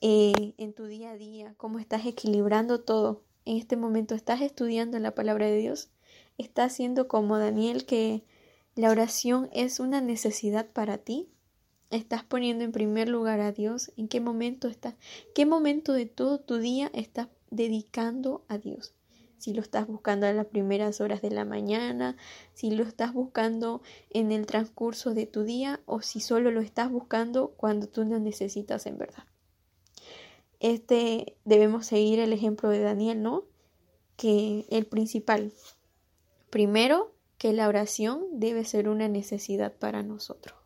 eh, 0.00 0.54
en 0.56 0.72
tu 0.72 0.86
día 0.86 1.10
a 1.10 1.16
día? 1.16 1.54
¿Cómo 1.58 1.78
estás 1.78 2.06
equilibrando 2.06 2.80
todo? 2.80 3.22
En 3.44 3.58
este 3.58 3.76
momento 3.76 4.14
estás 4.14 4.40
estudiando 4.40 4.98
la 4.98 5.14
palabra 5.14 5.46
de 5.46 5.56
Dios. 5.58 5.90
Estás 6.38 6.72
siendo 6.72 7.08
como 7.08 7.38
Daniel 7.38 7.84
que 7.84 8.24
la 8.74 8.90
oración 8.90 9.50
es 9.52 9.80
una 9.80 10.00
necesidad 10.00 10.66
para 10.66 10.98
ti 10.98 11.28
estás 11.90 12.24
poniendo 12.24 12.64
en 12.64 12.72
primer 12.72 13.08
lugar 13.08 13.40
a 13.40 13.52
Dios? 13.52 13.92
¿En 13.96 14.08
qué 14.08 14.20
momento 14.20 14.68
estás? 14.68 14.94
¿Qué 15.34 15.46
momento 15.46 15.92
de 15.92 16.06
todo 16.06 16.38
tu 16.38 16.58
día 16.58 16.90
estás 16.94 17.28
dedicando 17.50 18.44
a 18.48 18.58
Dios? 18.58 18.94
Si 19.38 19.52
lo 19.52 19.60
estás 19.60 19.86
buscando 19.86 20.26
a 20.26 20.32
las 20.32 20.46
primeras 20.46 21.00
horas 21.00 21.20
de 21.22 21.30
la 21.30 21.44
mañana, 21.44 22.16
si 22.54 22.70
lo 22.70 22.84
estás 22.84 23.12
buscando 23.12 23.82
en 24.10 24.32
el 24.32 24.46
transcurso 24.46 25.14
de 25.14 25.26
tu 25.26 25.44
día 25.44 25.80
o 25.84 26.00
si 26.00 26.20
solo 26.20 26.50
lo 26.50 26.60
estás 26.60 26.90
buscando 26.90 27.48
cuando 27.56 27.86
tú 27.86 28.04
lo 28.04 28.18
necesitas 28.18 28.86
en 28.86 28.98
verdad. 28.98 29.24
Este 30.58 31.36
debemos 31.44 31.86
seguir 31.86 32.18
el 32.18 32.32
ejemplo 32.32 32.70
de 32.70 32.80
Daniel, 32.80 33.22
¿no? 33.22 33.44
Que 34.16 34.64
el 34.70 34.86
principal, 34.86 35.52
primero, 36.48 37.12
que 37.36 37.52
la 37.52 37.68
oración 37.68 38.24
debe 38.32 38.64
ser 38.64 38.88
una 38.88 39.06
necesidad 39.06 39.74
para 39.74 40.02
nosotros 40.02 40.65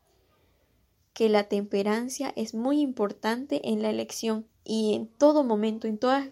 que 1.13 1.29
la 1.29 1.45
temperancia 1.45 2.33
es 2.37 2.55
muy 2.55 2.81
importante 2.81 3.69
en 3.71 3.83
la 3.83 3.91
elección 3.91 4.47
y 4.65 4.95
en 4.95 5.07
todo 5.07 5.45
momento, 5.45 5.87
en 5.87 5.99
todas, 5.99 6.29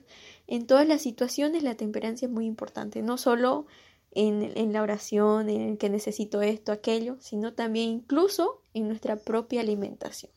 en 0.46 0.66
todas 0.66 0.86
las 0.86 1.02
situaciones 1.02 1.62
la 1.62 1.74
temperancia 1.74 2.26
es 2.26 2.32
muy 2.32 2.46
importante, 2.46 3.02
no 3.02 3.18
solo 3.18 3.66
en, 4.12 4.52
en 4.56 4.72
la 4.72 4.82
oración, 4.82 5.48
en 5.48 5.60
el 5.62 5.78
que 5.78 5.90
necesito 5.90 6.42
esto, 6.42 6.72
aquello, 6.72 7.16
sino 7.20 7.54
también 7.54 7.88
incluso 7.90 8.62
en 8.74 8.88
nuestra 8.88 9.16
propia 9.16 9.60
alimentación. 9.60 10.32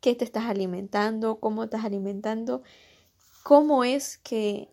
¿Qué 0.00 0.14
te 0.16 0.24
estás 0.24 0.46
alimentando? 0.46 1.38
¿Cómo 1.38 1.64
estás 1.64 1.84
alimentando? 1.84 2.62
¿Cómo 3.44 3.84
es 3.84 4.18
que 4.18 4.68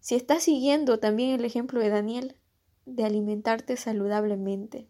si 0.00 0.14
estás 0.14 0.42
siguiendo 0.42 0.98
también 1.00 1.30
el 1.30 1.44
ejemplo 1.44 1.80
de 1.80 1.88
Daniel 1.88 2.36
de 2.84 3.04
alimentarte 3.04 3.76
saludablemente, 3.76 4.86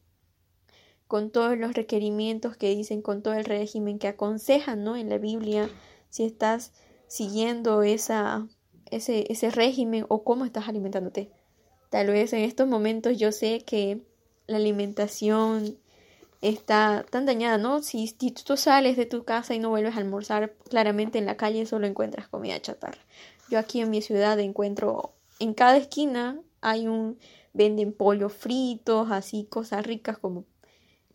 con 1.08 1.30
todos 1.30 1.56
los 1.56 1.74
requerimientos 1.74 2.56
que 2.56 2.74
dicen, 2.74 3.02
con 3.02 3.22
todo 3.22 3.34
el 3.34 3.44
régimen 3.44 3.98
que 3.98 4.08
aconsejan, 4.08 4.82
¿no? 4.84 4.96
En 4.96 5.08
la 5.08 5.18
Biblia, 5.18 5.70
si 6.10 6.24
estás 6.24 6.72
siguiendo 7.06 7.82
esa, 7.82 8.46
ese, 8.90 9.30
ese 9.32 9.50
régimen 9.50 10.04
o 10.08 10.24
cómo 10.24 10.44
estás 10.44 10.68
alimentándote. 10.68 11.30
Tal 11.90 12.08
vez 12.08 12.32
en 12.32 12.40
estos 12.40 12.66
momentos 12.66 13.16
yo 13.18 13.30
sé 13.32 13.60
que 13.60 14.00
la 14.46 14.56
alimentación 14.56 15.78
está 16.42 17.06
tan 17.10 17.26
dañada, 17.26 17.58
¿no? 17.58 17.82
Si, 17.82 18.08
si, 18.08 18.30
tú 18.32 18.56
sales 18.56 18.96
de 18.96 19.06
tu 19.06 19.24
casa 19.24 19.54
y 19.54 19.58
no 19.58 19.70
vuelves 19.70 19.94
a 19.94 19.98
almorzar, 19.98 20.54
claramente 20.68 21.18
en 21.18 21.26
la 21.26 21.36
calle 21.36 21.66
solo 21.66 21.86
encuentras 21.86 22.28
comida 22.28 22.60
chatarra. 22.60 22.98
Yo 23.50 23.58
aquí 23.58 23.80
en 23.80 23.90
mi 23.90 24.02
ciudad 24.02 24.38
encuentro, 24.40 25.12
en 25.38 25.54
cada 25.54 25.76
esquina 25.76 26.40
hay 26.60 26.88
un, 26.88 27.18
venden 27.52 27.92
pollo 27.92 28.28
fritos, 28.28 29.10
así 29.10 29.44
cosas 29.44 29.86
ricas 29.86 30.18
como 30.18 30.44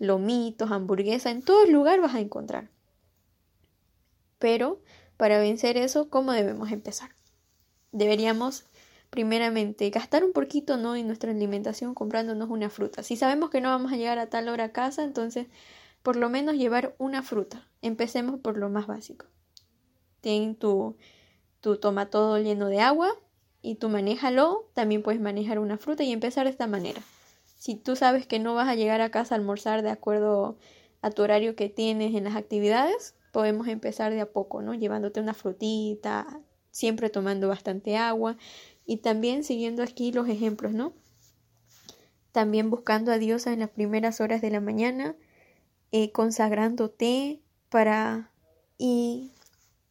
lomitos, 0.01 0.71
hamburguesa, 0.71 1.29
en 1.29 1.43
todo 1.43 1.65
lugar 1.67 2.01
vas 2.01 2.15
a 2.15 2.19
encontrar. 2.19 2.69
Pero 4.39 4.81
para 5.15 5.37
vencer 5.39 5.77
eso, 5.77 6.09
¿cómo 6.09 6.31
debemos 6.31 6.71
empezar? 6.71 7.11
Deberíamos 7.91 8.65
primeramente 9.11 9.87
gastar 9.91 10.23
un 10.23 10.33
poquito 10.33 10.77
¿no? 10.77 10.95
en 10.95 11.05
nuestra 11.05 11.31
alimentación 11.31 11.93
comprándonos 11.93 12.49
una 12.49 12.71
fruta. 12.71 13.03
Si 13.03 13.15
sabemos 13.15 13.51
que 13.51 13.61
no 13.61 13.69
vamos 13.69 13.93
a 13.93 13.97
llegar 13.97 14.17
a 14.17 14.27
tal 14.27 14.49
hora 14.49 14.65
a 14.65 14.71
casa, 14.71 15.03
entonces 15.03 15.45
por 16.01 16.15
lo 16.15 16.29
menos 16.29 16.55
llevar 16.55 16.95
una 16.97 17.21
fruta. 17.21 17.67
Empecemos 17.83 18.39
por 18.39 18.57
lo 18.57 18.69
más 18.69 18.87
básico. 18.87 19.27
Ten 20.21 20.55
tu, 20.55 20.97
tu 21.59 21.77
toma 21.77 22.09
todo 22.09 22.39
lleno 22.39 22.69
de 22.69 22.79
agua 22.79 23.13
y 23.61 23.75
tú 23.75 23.89
manéjalo. 23.89 24.67
También 24.73 25.03
puedes 25.03 25.21
manejar 25.21 25.59
una 25.59 25.77
fruta 25.77 26.03
y 26.03 26.11
empezar 26.11 26.45
de 26.45 26.51
esta 26.51 26.65
manera. 26.65 27.03
Si 27.61 27.75
tú 27.75 27.95
sabes 27.95 28.25
que 28.25 28.39
no 28.39 28.55
vas 28.55 28.67
a 28.67 28.73
llegar 28.73 29.01
a 29.01 29.11
casa 29.11 29.35
a 29.35 29.37
almorzar 29.37 29.83
de 29.83 29.91
acuerdo 29.91 30.57
a 31.03 31.11
tu 31.11 31.21
horario 31.21 31.55
que 31.55 31.69
tienes 31.69 32.15
en 32.15 32.23
las 32.23 32.35
actividades, 32.35 33.13
podemos 33.31 33.67
empezar 33.67 34.11
de 34.11 34.19
a 34.19 34.25
poco, 34.25 34.63
¿no? 34.63 34.73
Llevándote 34.73 35.19
una 35.19 35.35
frutita, 35.35 36.25
siempre 36.71 37.11
tomando 37.11 37.49
bastante 37.49 37.97
agua 37.97 38.35
y 38.83 38.97
también 38.97 39.43
siguiendo 39.43 39.83
aquí 39.83 40.11
los 40.11 40.27
ejemplos, 40.27 40.71
¿no? 40.73 40.93
También 42.31 42.71
buscando 42.71 43.11
a 43.11 43.19
Dios 43.19 43.45
en 43.45 43.59
las 43.59 43.69
primeras 43.69 44.21
horas 44.21 44.41
de 44.41 44.49
la 44.49 44.59
mañana, 44.59 45.15
eh, 45.91 46.11
consagrándote 46.11 47.41
para 47.69 48.31
y 48.79 49.33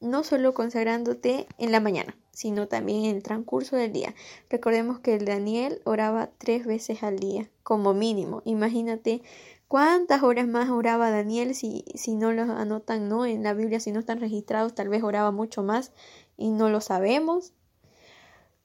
no 0.00 0.24
solo 0.24 0.54
consagrándote 0.54 1.46
en 1.56 1.70
la 1.70 1.78
mañana, 1.78 2.16
sino 2.32 2.68
también 2.68 3.04
en 3.04 3.16
el 3.16 3.22
transcurso 3.22 3.76
del 3.76 3.92
día. 3.92 4.14
Recordemos 4.48 5.00
que 5.00 5.14
el 5.14 5.24
Daniel 5.24 5.80
oraba 5.84 6.30
tres 6.38 6.66
veces 6.66 7.02
al 7.02 7.18
día, 7.18 7.50
como 7.62 7.94
mínimo. 7.94 8.42
Imagínate 8.44 9.22
cuántas 9.68 10.22
horas 10.22 10.48
más 10.48 10.70
oraba 10.70 11.10
Daniel 11.10 11.54
si, 11.54 11.84
si 11.94 12.14
no 12.14 12.32
los 12.32 12.48
anotan 12.48 13.08
¿no? 13.08 13.26
en 13.26 13.42
la 13.42 13.54
Biblia, 13.54 13.80
si 13.80 13.92
no 13.92 14.00
están 14.00 14.20
registrados, 14.20 14.74
tal 14.74 14.88
vez 14.88 15.02
oraba 15.02 15.30
mucho 15.30 15.62
más 15.62 15.92
y 16.36 16.50
no 16.50 16.70
lo 16.70 16.80
sabemos. 16.80 17.52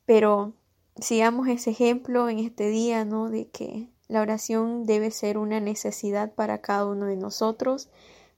Pero 0.06 0.54
sigamos 1.00 1.48
ese 1.48 1.72
ejemplo 1.72 2.30
en 2.30 2.40
este 2.40 2.70
día, 2.70 3.06
¿no? 3.06 3.30
De 3.30 3.48
que 3.50 3.90
la 4.08 4.22
oración 4.22 4.86
debe 4.86 5.12
ser 5.12 5.38
una 5.38 5.60
necesidad 5.60 6.34
para 6.34 6.62
cada 6.62 6.86
uno 6.86 7.08
de 7.08 7.16
nosotros, 7.16 7.90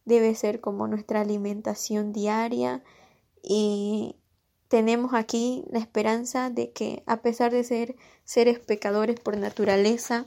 debe 0.06 0.34
ser 0.36 0.62
como 0.62 0.88
nuestra 0.88 1.22
alimentación 1.22 2.14
diaria 2.14 2.84
y 3.44 4.16
tenemos 4.68 5.14
aquí 5.14 5.64
la 5.72 5.80
esperanza 5.80 6.50
de 6.50 6.72
que 6.72 7.04
a 7.06 7.22
pesar 7.22 7.52
de 7.52 7.64
ser 7.64 7.96
seres 8.26 8.60
pecadores 8.60 9.20
por 9.20 9.38
naturaleza, 9.38 10.26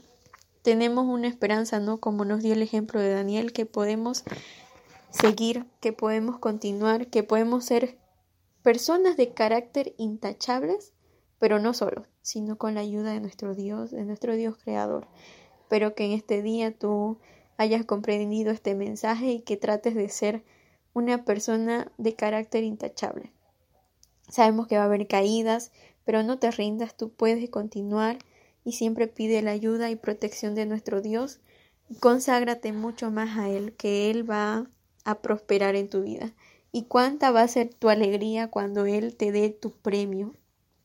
tenemos 0.62 1.06
una 1.06 1.28
esperanza, 1.28 1.80
¿no? 1.80 2.00
Como 2.00 2.24
nos 2.24 2.42
dio 2.42 2.54
el 2.54 2.62
ejemplo 2.62 3.00
de 3.00 3.12
Daniel, 3.12 3.52
que 3.52 3.66
podemos 3.66 4.24
seguir, 5.10 5.66
que 5.80 5.92
podemos 5.92 6.38
continuar, 6.38 7.08
que 7.08 7.22
podemos 7.22 7.64
ser 7.64 7.98
personas 8.62 9.16
de 9.16 9.32
carácter 9.32 9.94
intachables, 9.98 10.92
pero 11.38 11.58
no 11.58 11.72
solo, 11.74 12.06
sino 12.22 12.56
con 12.56 12.74
la 12.74 12.80
ayuda 12.80 13.12
de 13.12 13.20
nuestro 13.20 13.54
Dios, 13.54 13.90
de 13.90 14.04
nuestro 14.04 14.34
Dios 14.34 14.56
creador. 14.56 15.06
Pero 15.68 15.94
que 15.94 16.04
en 16.04 16.12
este 16.12 16.42
día 16.42 16.76
tú 16.76 17.18
hayas 17.56 17.84
comprendido 17.84 18.50
este 18.50 18.74
mensaje 18.74 19.32
y 19.32 19.40
que 19.40 19.56
trates 19.56 19.94
de 19.94 20.08
ser 20.08 20.44
una 20.92 21.24
persona 21.24 21.92
de 21.98 22.14
carácter 22.14 22.64
intachable. 22.64 23.32
Sabemos 24.30 24.66
que 24.66 24.76
va 24.76 24.82
a 24.82 24.86
haber 24.86 25.06
caídas, 25.06 25.72
pero 26.04 26.22
no 26.22 26.38
te 26.38 26.50
rindas, 26.50 26.96
tú 26.96 27.10
puedes 27.10 27.48
continuar 27.50 28.18
y 28.64 28.72
siempre 28.72 29.08
pide 29.08 29.42
la 29.42 29.50
ayuda 29.50 29.90
y 29.90 29.96
protección 29.96 30.54
de 30.54 30.66
nuestro 30.66 31.00
Dios. 31.00 31.40
Conságrate 31.98 32.72
mucho 32.72 33.10
más 33.10 33.38
a 33.38 33.48
Él, 33.48 33.74
que 33.74 34.10
Él 34.10 34.28
va 34.28 34.70
a 35.04 35.20
prosperar 35.20 35.74
en 35.74 35.88
tu 35.88 36.02
vida. 36.02 36.32
Y 36.72 36.84
cuánta 36.84 37.32
va 37.32 37.42
a 37.42 37.48
ser 37.48 37.74
tu 37.74 37.88
alegría 37.88 38.48
cuando 38.48 38.86
Él 38.86 39.16
te 39.16 39.32
dé 39.32 39.50
tu 39.50 39.72
premio, 39.72 40.34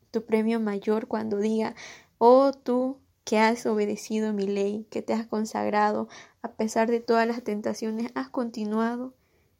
tu 0.09 0.25
premio 0.25 0.59
mayor 0.59 1.07
cuando 1.07 1.37
diga, 1.37 1.75
oh 2.17 2.51
tú 2.51 2.97
que 3.23 3.37
has 3.39 3.65
obedecido 3.65 4.33
mi 4.33 4.47
ley, 4.47 4.87
que 4.89 5.01
te 5.01 5.13
has 5.13 5.27
consagrado, 5.27 6.07
a 6.41 6.53
pesar 6.53 6.89
de 6.89 6.99
todas 6.99 7.27
las 7.27 7.43
tentaciones, 7.43 8.11
has 8.15 8.29
continuado 8.29 9.13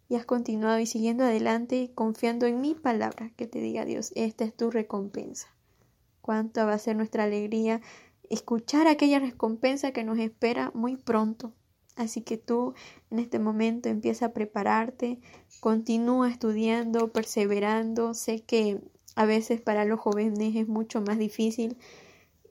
y 0.08 0.16
has 0.16 0.26
continuado 0.26 0.80
y 0.80 0.86
siguiendo 0.86 1.24
adelante 1.24 1.92
confiando 1.96 2.46
en 2.46 2.62
mi 2.62 2.76
palabra 2.76 3.32
que 3.36 3.48
te 3.48 3.60
diga 3.60 3.86
Dios, 3.86 4.12
esta 4.16 4.44
es 4.44 4.56
tu 4.56 4.72
recompensa. 4.72 5.48
Cuánta 6.22 6.66
va 6.66 6.74
a 6.74 6.80
ser 6.80 6.96
nuestra 6.96 7.24
alegría 7.24 7.82
escuchar 8.30 8.88
aquella 8.88 9.20
recompensa 9.20 9.92
que 9.92 10.04
nos 10.04 10.20
espera 10.20 10.72
muy 10.74 10.98
pronto. 10.98 11.54
Así 11.96 12.22
que 12.22 12.38
tú 12.38 12.74
en 13.10 13.20
este 13.20 13.40
momento 13.40 13.90
empieza 13.90 14.28
a 14.28 14.34
prepararte, 14.34 15.20
continúa 15.60 16.30
estudiando, 16.30 17.12
perseverando. 17.12 18.14
Sé 18.14 18.42
que 18.44 18.82
a 19.16 19.26
veces 19.26 19.62
para 19.62 19.86
los 19.86 20.00
jóvenes 20.00 20.56
es 20.56 20.68
mucho 20.68 21.02
más 21.02 21.18
difícil 21.18 21.78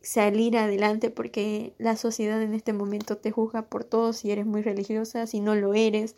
salir 0.04 0.56
adelante 0.56 1.10
porque 1.10 1.74
la 1.78 1.96
sociedad 1.96 2.40
en 2.42 2.54
este 2.54 2.72
momento 2.72 3.16
te 3.16 3.30
juzga 3.30 3.62
por 3.68 3.84
todo 3.84 4.12
si 4.12 4.30
eres 4.30 4.46
muy 4.46 4.62
religiosa, 4.62 5.26
si 5.26 5.40
no 5.40 5.54
lo 5.54 5.74
eres, 5.74 6.14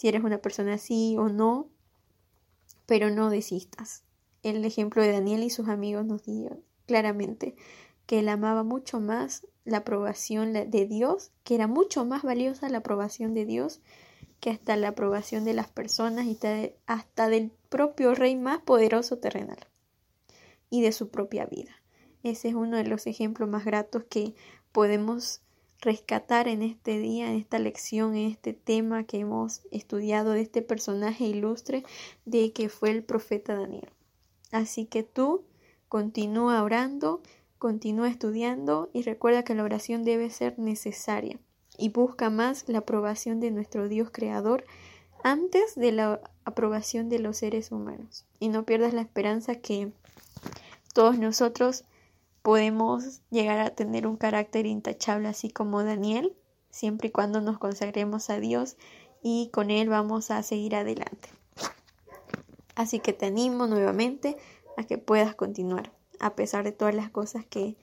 si 0.00 0.08
eres 0.08 0.24
una 0.24 0.38
persona 0.38 0.72
así 0.72 1.18
o 1.18 1.28
no, 1.28 1.68
pero 2.86 3.10
no 3.10 3.28
desistas. 3.28 4.02
El 4.42 4.64
ejemplo 4.64 5.02
de 5.02 5.12
Daniel 5.12 5.42
y 5.42 5.50
sus 5.50 5.68
amigos 5.68 6.06
nos 6.06 6.24
dio 6.24 6.62
claramente 6.86 7.54
que 8.06 8.20
él 8.20 8.30
amaba 8.30 8.62
mucho 8.62 8.98
más 8.98 9.46
la 9.66 9.76
aprobación 9.76 10.54
de 10.54 10.86
Dios, 10.86 11.32
que 11.44 11.54
era 11.54 11.66
mucho 11.66 12.06
más 12.06 12.22
valiosa 12.22 12.70
la 12.70 12.78
aprobación 12.78 13.34
de 13.34 13.44
Dios 13.44 13.82
que 14.40 14.48
hasta 14.48 14.74
la 14.76 14.88
aprobación 14.88 15.44
de 15.44 15.52
las 15.52 15.68
personas 15.68 16.24
y 16.24 16.38
hasta 16.86 17.28
del 17.28 17.52
propio 17.68 18.14
rey 18.14 18.36
más 18.36 18.62
poderoso 18.62 19.18
terrenal 19.18 19.68
y 20.70 20.80
de 20.80 20.92
su 20.92 21.10
propia 21.10 21.44
vida. 21.44 21.74
Ese 22.22 22.48
es 22.48 22.54
uno 22.54 22.78
de 22.78 22.84
los 22.84 23.06
ejemplos 23.06 23.50
más 23.50 23.66
gratos 23.66 24.04
que 24.08 24.34
podemos 24.72 25.42
rescatar 25.80 26.48
en 26.48 26.62
este 26.62 26.98
día, 26.98 27.30
en 27.30 27.36
esta 27.36 27.58
lección, 27.58 28.14
en 28.14 28.30
este 28.30 28.52
tema 28.52 29.04
que 29.04 29.18
hemos 29.18 29.62
estudiado 29.70 30.32
de 30.32 30.42
este 30.42 30.62
personaje 30.62 31.24
ilustre 31.24 31.84
de 32.24 32.52
que 32.52 32.68
fue 32.68 32.90
el 32.90 33.02
profeta 33.02 33.54
Daniel. 33.54 33.88
Así 34.52 34.86
que 34.86 35.02
tú 35.02 35.44
continúa 35.88 36.62
orando, 36.62 37.22
Continúa 37.60 38.08
estudiando 38.08 38.88
y 38.94 39.02
recuerda 39.02 39.44
que 39.44 39.54
la 39.54 39.64
oración 39.64 40.02
debe 40.02 40.30
ser 40.30 40.58
necesaria 40.58 41.38
y 41.76 41.90
busca 41.90 42.30
más 42.30 42.64
la 42.68 42.78
aprobación 42.78 43.38
de 43.38 43.50
nuestro 43.50 43.86
Dios 43.86 44.08
Creador 44.10 44.64
antes 45.22 45.74
de 45.74 45.92
la 45.92 46.22
aprobación 46.46 47.10
de 47.10 47.18
los 47.18 47.36
seres 47.36 47.70
humanos. 47.70 48.24
Y 48.38 48.48
no 48.48 48.64
pierdas 48.64 48.94
la 48.94 49.02
esperanza 49.02 49.56
que 49.56 49.92
todos 50.94 51.18
nosotros 51.18 51.84
podemos 52.42 53.22
llegar 53.30 53.60
a 53.60 53.70
tener 53.70 54.06
un 54.06 54.16
carácter 54.16 54.66
intachable 54.66 55.28
así 55.28 55.50
como 55.50 55.82
Daniel, 55.82 56.36
siempre 56.70 57.08
y 57.08 57.10
cuando 57.10 57.40
nos 57.40 57.58
consagremos 57.58 58.30
a 58.30 58.40
Dios 58.40 58.76
y 59.22 59.50
con 59.52 59.70
Él 59.70 59.88
vamos 59.88 60.30
a 60.30 60.42
seguir 60.42 60.74
adelante. 60.74 61.28
Así 62.74 63.00
que 63.00 63.12
te 63.12 63.26
animo 63.26 63.66
nuevamente 63.66 64.36
a 64.76 64.84
que 64.84 64.98
puedas 64.98 65.34
continuar 65.34 65.92
a 66.20 66.34
pesar 66.36 66.64
de 66.64 66.72
todas 66.72 66.94
las 66.94 67.10
cosas 67.10 67.44
que, 67.44 67.76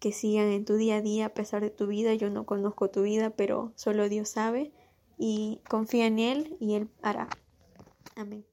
que 0.00 0.12
sigan 0.12 0.48
en 0.48 0.64
tu 0.64 0.74
día 0.74 0.96
a 0.96 1.02
día, 1.02 1.26
a 1.26 1.34
pesar 1.34 1.62
de 1.62 1.70
tu 1.70 1.86
vida. 1.86 2.14
Yo 2.14 2.30
no 2.30 2.44
conozco 2.46 2.90
tu 2.90 3.02
vida, 3.02 3.30
pero 3.30 3.72
solo 3.76 4.08
Dios 4.08 4.30
sabe 4.30 4.72
y 5.18 5.60
confía 5.68 6.06
en 6.06 6.18
Él 6.18 6.56
y 6.58 6.74
Él 6.74 6.88
hará. 7.02 7.28
Amén. 8.16 8.44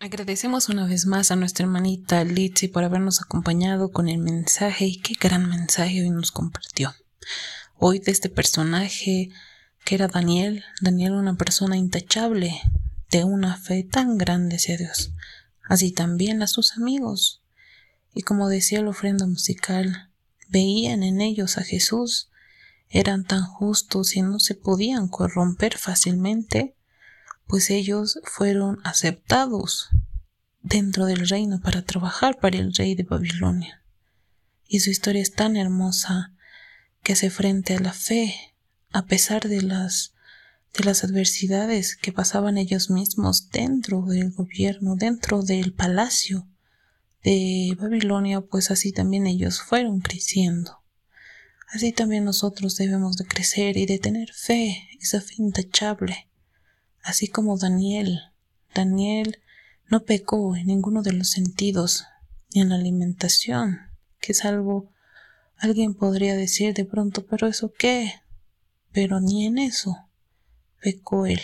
Agradecemos 0.00 0.68
una 0.68 0.86
vez 0.86 1.06
más 1.06 1.32
a 1.32 1.36
nuestra 1.36 1.64
hermanita 1.64 2.22
Litsi 2.22 2.68
por 2.68 2.84
habernos 2.84 3.20
acompañado 3.20 3.90
con 3.90 4.08
el 4.08 4.18
mensaje 4.18 4.84
y 4.84 5.00
qué 5.00 5.14
gran 5.20 5.48
mensaje 5.48 6.02
hoy 6.02 6.10
nos 6.10 6.30
compartió. 6.30 6.94
Hoy 7.74 7.98
de 7.98 8.12
este 8.12 8.28
personaje 8.28 9.30
que 9.84 9.94
era 9.96 10.06
Daniel, 10.06 10.62
Daniel 10.80 11.14
una 11.14 11.34
persona 11.34 11.76
intachable, 11.76 12.60
de 13.10 13.24
una 13.24 13.56
fe 13.56 13.82
tan 13.82 14.18
grande 14.18 14.54
hacia 14.54 14.76
Dios, 14.76 15.10
así 15.64 15.90
también 15.90 16.42
a 16.42 16.46
sus 16.46 16.76
amigos, 16.76 17.42
y 18.14 18.22
como 18.22 18.48
decía 18.48 18.80
la 18.82 18.90
ofrenda 18.90 19.26
musical, 19.26 20.12
veían 20.46 21.02
en 21.02 21.20
ellos 21.20 21.58
a 21.58 21.64
Jesús, 21.64 22.30
eran 22.88 23.24
tan 23.24 23.44
justos 23.44 24.14
y 24.14 24.22
no 24.22 24.38
se 24.38 24.54
podían 24.54 25.08
corromper 25.08 25.76
fácilmente, 25.76 26.76
pues 27.48 27.70
ellos 27.70 28.20
fueron 28.24 28.78
aceptados 28.84 29.88
dentro 30.62 31.06
del 31.06 31.28
reino 31.28 31.60
para 31.60 31.82
trabajar 31.82 32.38
para 32.38 32.58
el 32.58 32.74
rey 32.74 32.94
de 32.94 33.04
Babilonia. 33.04 33.82
Y 34.68 34.80
su 34.80 34.90
historia 34.90 35.22
es 35.22 35.32
tan 35.32 35.56
hermosa 35.56 36.34
que 37.02 37.14
hace 37.14 37.30
frente 37.30 37.74
a 37.74 37.80
la 37.80 37.92
fe, 37.92 38.34
a 38.92 39.06
pesar 39.06 39.48
de 39.48 39.62
las 39.62 40.14
de 40.76 40.84
las 40.84 41.02
adversidades 41.02 41.96
que 41.96 42.12
pasaban 42.12 42.58
ellos 42.58 42.90
mismos 42.90 43.48
dentro 43.50 44.02
del 44.02 44.30
gobierno, 44.32 44.96
dentro 44.96 45.42
del 45.42 45.72
palacio, 45.72 46.46
de 47.24 47.74
Babilonia, 47.80 48.42
pues 48.42 48.70
así 48.70 48.92
también 48.92 49.26
ellos 49.26 49.62
fueron 49.62 50.00
creciendo. 50.00 50.82
Así 51.68 51.92
también 51.92 52.24
nosotros 52.24 52.76
debemos 52.76 53.16
de 53.16 53.26
crecer 53.26 53.76
y 53.76 53.86
de 53.86 53.98
tener 53.98 54.32
fe, 54.32 54.88
esa 55.00 55.20
fe 55.20 55.34
intachable. 55.38 56.27
Así 57.02 57.28
como 57.28 57.56
Daniel. 57.56 58.20
Daniel 58.74 59.40
no 59.88 60.04
pecó 60.04 60.56
en 60.56 60.66
ninguno 60.66 61.02
de 61.02 61.12
los 61.12 61.30
sentidos, 61.30 62.04
ni 62.54 62.60
en 62.60 62.68
la 62.70 62.76
alimentación, 62.76 63.78
que 64.20 64.32
es 64.32 64.44
algo, 64.44 64.90
alguien 65.56 65.94
podría 65.94 66.36
decir 66.36 66.74
de 66.74 66.84
pronto, 66.84 67.26
pero 67.26 67.46
eso 67.46 67.72
qué, 67.72 68.12
pero 68.92 69.20
ni 69.20 69.46
en 69.46 69.58
eso 69.58 69.96
pecó 70.80 71.26
él. 71.26 71.40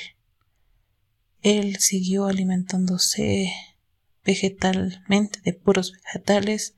Él 1.41 1.77
siguió 1.77 2.27
alimentándose 2.27 3.53
vegetalmente, 4.25 5.41
de 5.45 5.53
puros 5.53 5.93
vegetales, 5.93 6.75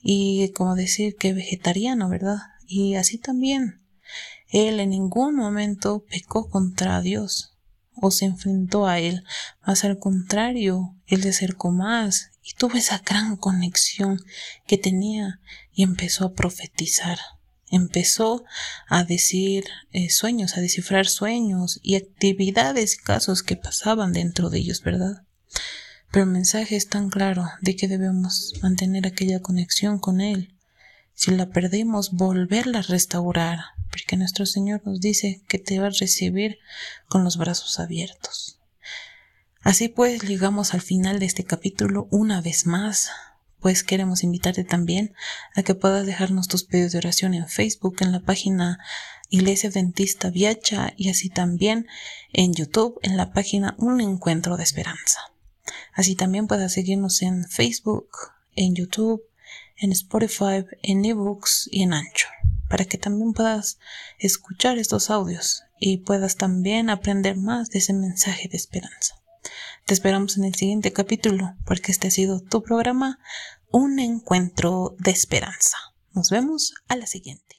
y 0.00 0.48
como 0.50 0.74
decir 0.74 1.16
que 1.16 1.32
vegetariano, 1.32 2.08
¿verdad? 2.08 2.38
Y 2.66 2.94
así 2.94 3.18
también, 3.18 3.82
él 4.48 4.78
en 4.80 4.90
ningún 4.90 5.34
momento 5.34 6.04
pecó 6.08 6.48
contra 6.48 7.00
Dios 7.00 7.55
o 8.00 8.10
se 8.10 8.26
enfrentó 8.26 8.86
a 8.86 8.98
él, 8.98 9.24
más 9.66 9.84
al 9.84 9.98
contrario, 9.98 10.94
él 11.06 11.22
se 11.22 11.30
acercó 11.30 11.70
más 11.70 12.30
y 12.42 12.54
tuvo 12.54 12.76
esa 12.76 12.98
gran 12.98 13.36
conexión 13.36 14.22
que 14.66 14.78
tenía 14.78 15.40
y 15.72 15.82
empezó 15.82 16.26
a 16.26 16.34
profetizar 16.34 17.18
empezó 17.70 18.44
a 18.88 19.04
decir 19.04 19.64
eh, 19.92 20.10
sueños, 20.10 20.56
a 20.56 20.60
descifrar 20.60 21.06
sueños 21.06 21.80
y 21.82 21.96
actividades 21.96 22.94
y 22.94 22.98
casos 22.98 23.42
que 23.42 23.56
pasaban 23.56 24.12
dentro 24.12 24.50
de 24.50 24.58
ellos, 24.58 24.82
¿verdad? 24.82 25.24
Pero 26.10 26.24
el 26.24 26.30
mensaje 26.30 26.76
es 26.76 26.88
tan 26.88 27.10
claro 27.10 27.46
de 27.60 27.76
que 27.76 27.88
debemos 27.88 28.54
mantener 28.62 29.06
aquella 29.06 29.40
conexión 29.40 29.98
con 29.98 30.20
Él. 30.20 30.55
Si 31.16 31.30
la 31.30 31.48
perdemos, 31.48 32.12
volverla 32.12 32.80
a 32.80 32.82
restaurar, 32.82 33.60
porque 33.90 34.18
nuestro 34.18 34.44
Señor 34.44 34.82
nos 34.84 35.00
dice 35.00 35.40
que 35.48 35.58
te 35.58 35.80
va 35.80 35.86
a 35.86 35.90
recibir 35.98 36.58
con 37.08 37.24
los 37.24 37.38
brazos 37.38 37.80
abiertos. 37.80 38.60
Así 39.62 39.88
pues, 39.88 40.22
llegamos 40.22 40.74
al 40.74 40.82
final 40.82 41.18
de 41.18 41.24
este 41.24 41.42
capítulo 41.42 42.06
una 42.10 42.42
vez 42.42 42.66
más, 42.66 43.08
pues 43.60 43.82
queremos 43.82 44.24
invitarte 44.24 44.62
también 44.62 45.14
a 45.54 45.62
que 45.62 45.74
puedas 45.74 46.04
dejarnos 46.04 46.48
tus 46.48 46.64
pedidos 46.64 46.92
de 46.92 46.98
oración 46.98 47.32
en 47.32 47.48
Facebook, 47.48 47.96
en 48.00 48.12
la 48.12 48.20
página 48.20 48.78
Iglesia 49.30 49.70
Dentista 49.70 50.28
Viacha 50.28 50.92
y 50.98 51.08
así 51.08 51.30
también 51.30 51.86
en 52.34 52.52
YouTube, 52.52 53.00
en 53.02 53.16
la 53.16 53.32
página 53.32 53.74
Un 53.78 54.02
Encuentro 54.02 54.58
de 54.58 54.64
Esperanza. 54.64 55.20
Así 55.94 56.14
también 56.14 56.46
puedes 56.46 56.74
seguirnos 56.74 57.22
en 57.22 57.48
Facebook, 57.48 58.10
en 58.54 58.74
YouTube, 58.74 59.22
en 59.78 59.92
Spotify, 59.92 60.64
en 60.82 61.04
eBooks 61.04 61.68
y 61.70 61.82
en 61.82 61.92
Anchor, 61.92 62.30
para 62.68 62.84
que 62.84 62.98
también 62.98 63.32
puedas 63.32 63.78
escuchar 64.18 64.78
estos 64.78 65.10
audios 65.10 65.62
y 65.78 65.98
puedas 65.98 66.36
también 66.36 66.90
aprender 66.90 67.36
más 67.36 67.70
de 67.70 67.78
ese 67.78 67.92
mensaje 67.92 68.48
de 68.48 68.56
esperanza. 68.56 69.20
Te 69.84 69.94
esperamos 69.94 70.36
en 70.36 70.44
el 70.44 70.54
siguiente 70.54 70.92
capítulo, 70.92 71.54
porque 71.64 71.92
este 71.92 72.08
ha 72.08 72.10
sido 72.10 72.40
tu 72.40 72.62
programa, 72.62 73.18
Un 73.70 73.98
Encuentro 73.98 74.96
de 74.98 75.12
Esperanza. 75.12 75.76
Nos 76.12 76.30
vemos 76.30 76.74
a 76.88 76.96
la 76.96 77.06
siguiente. 77.06 77.55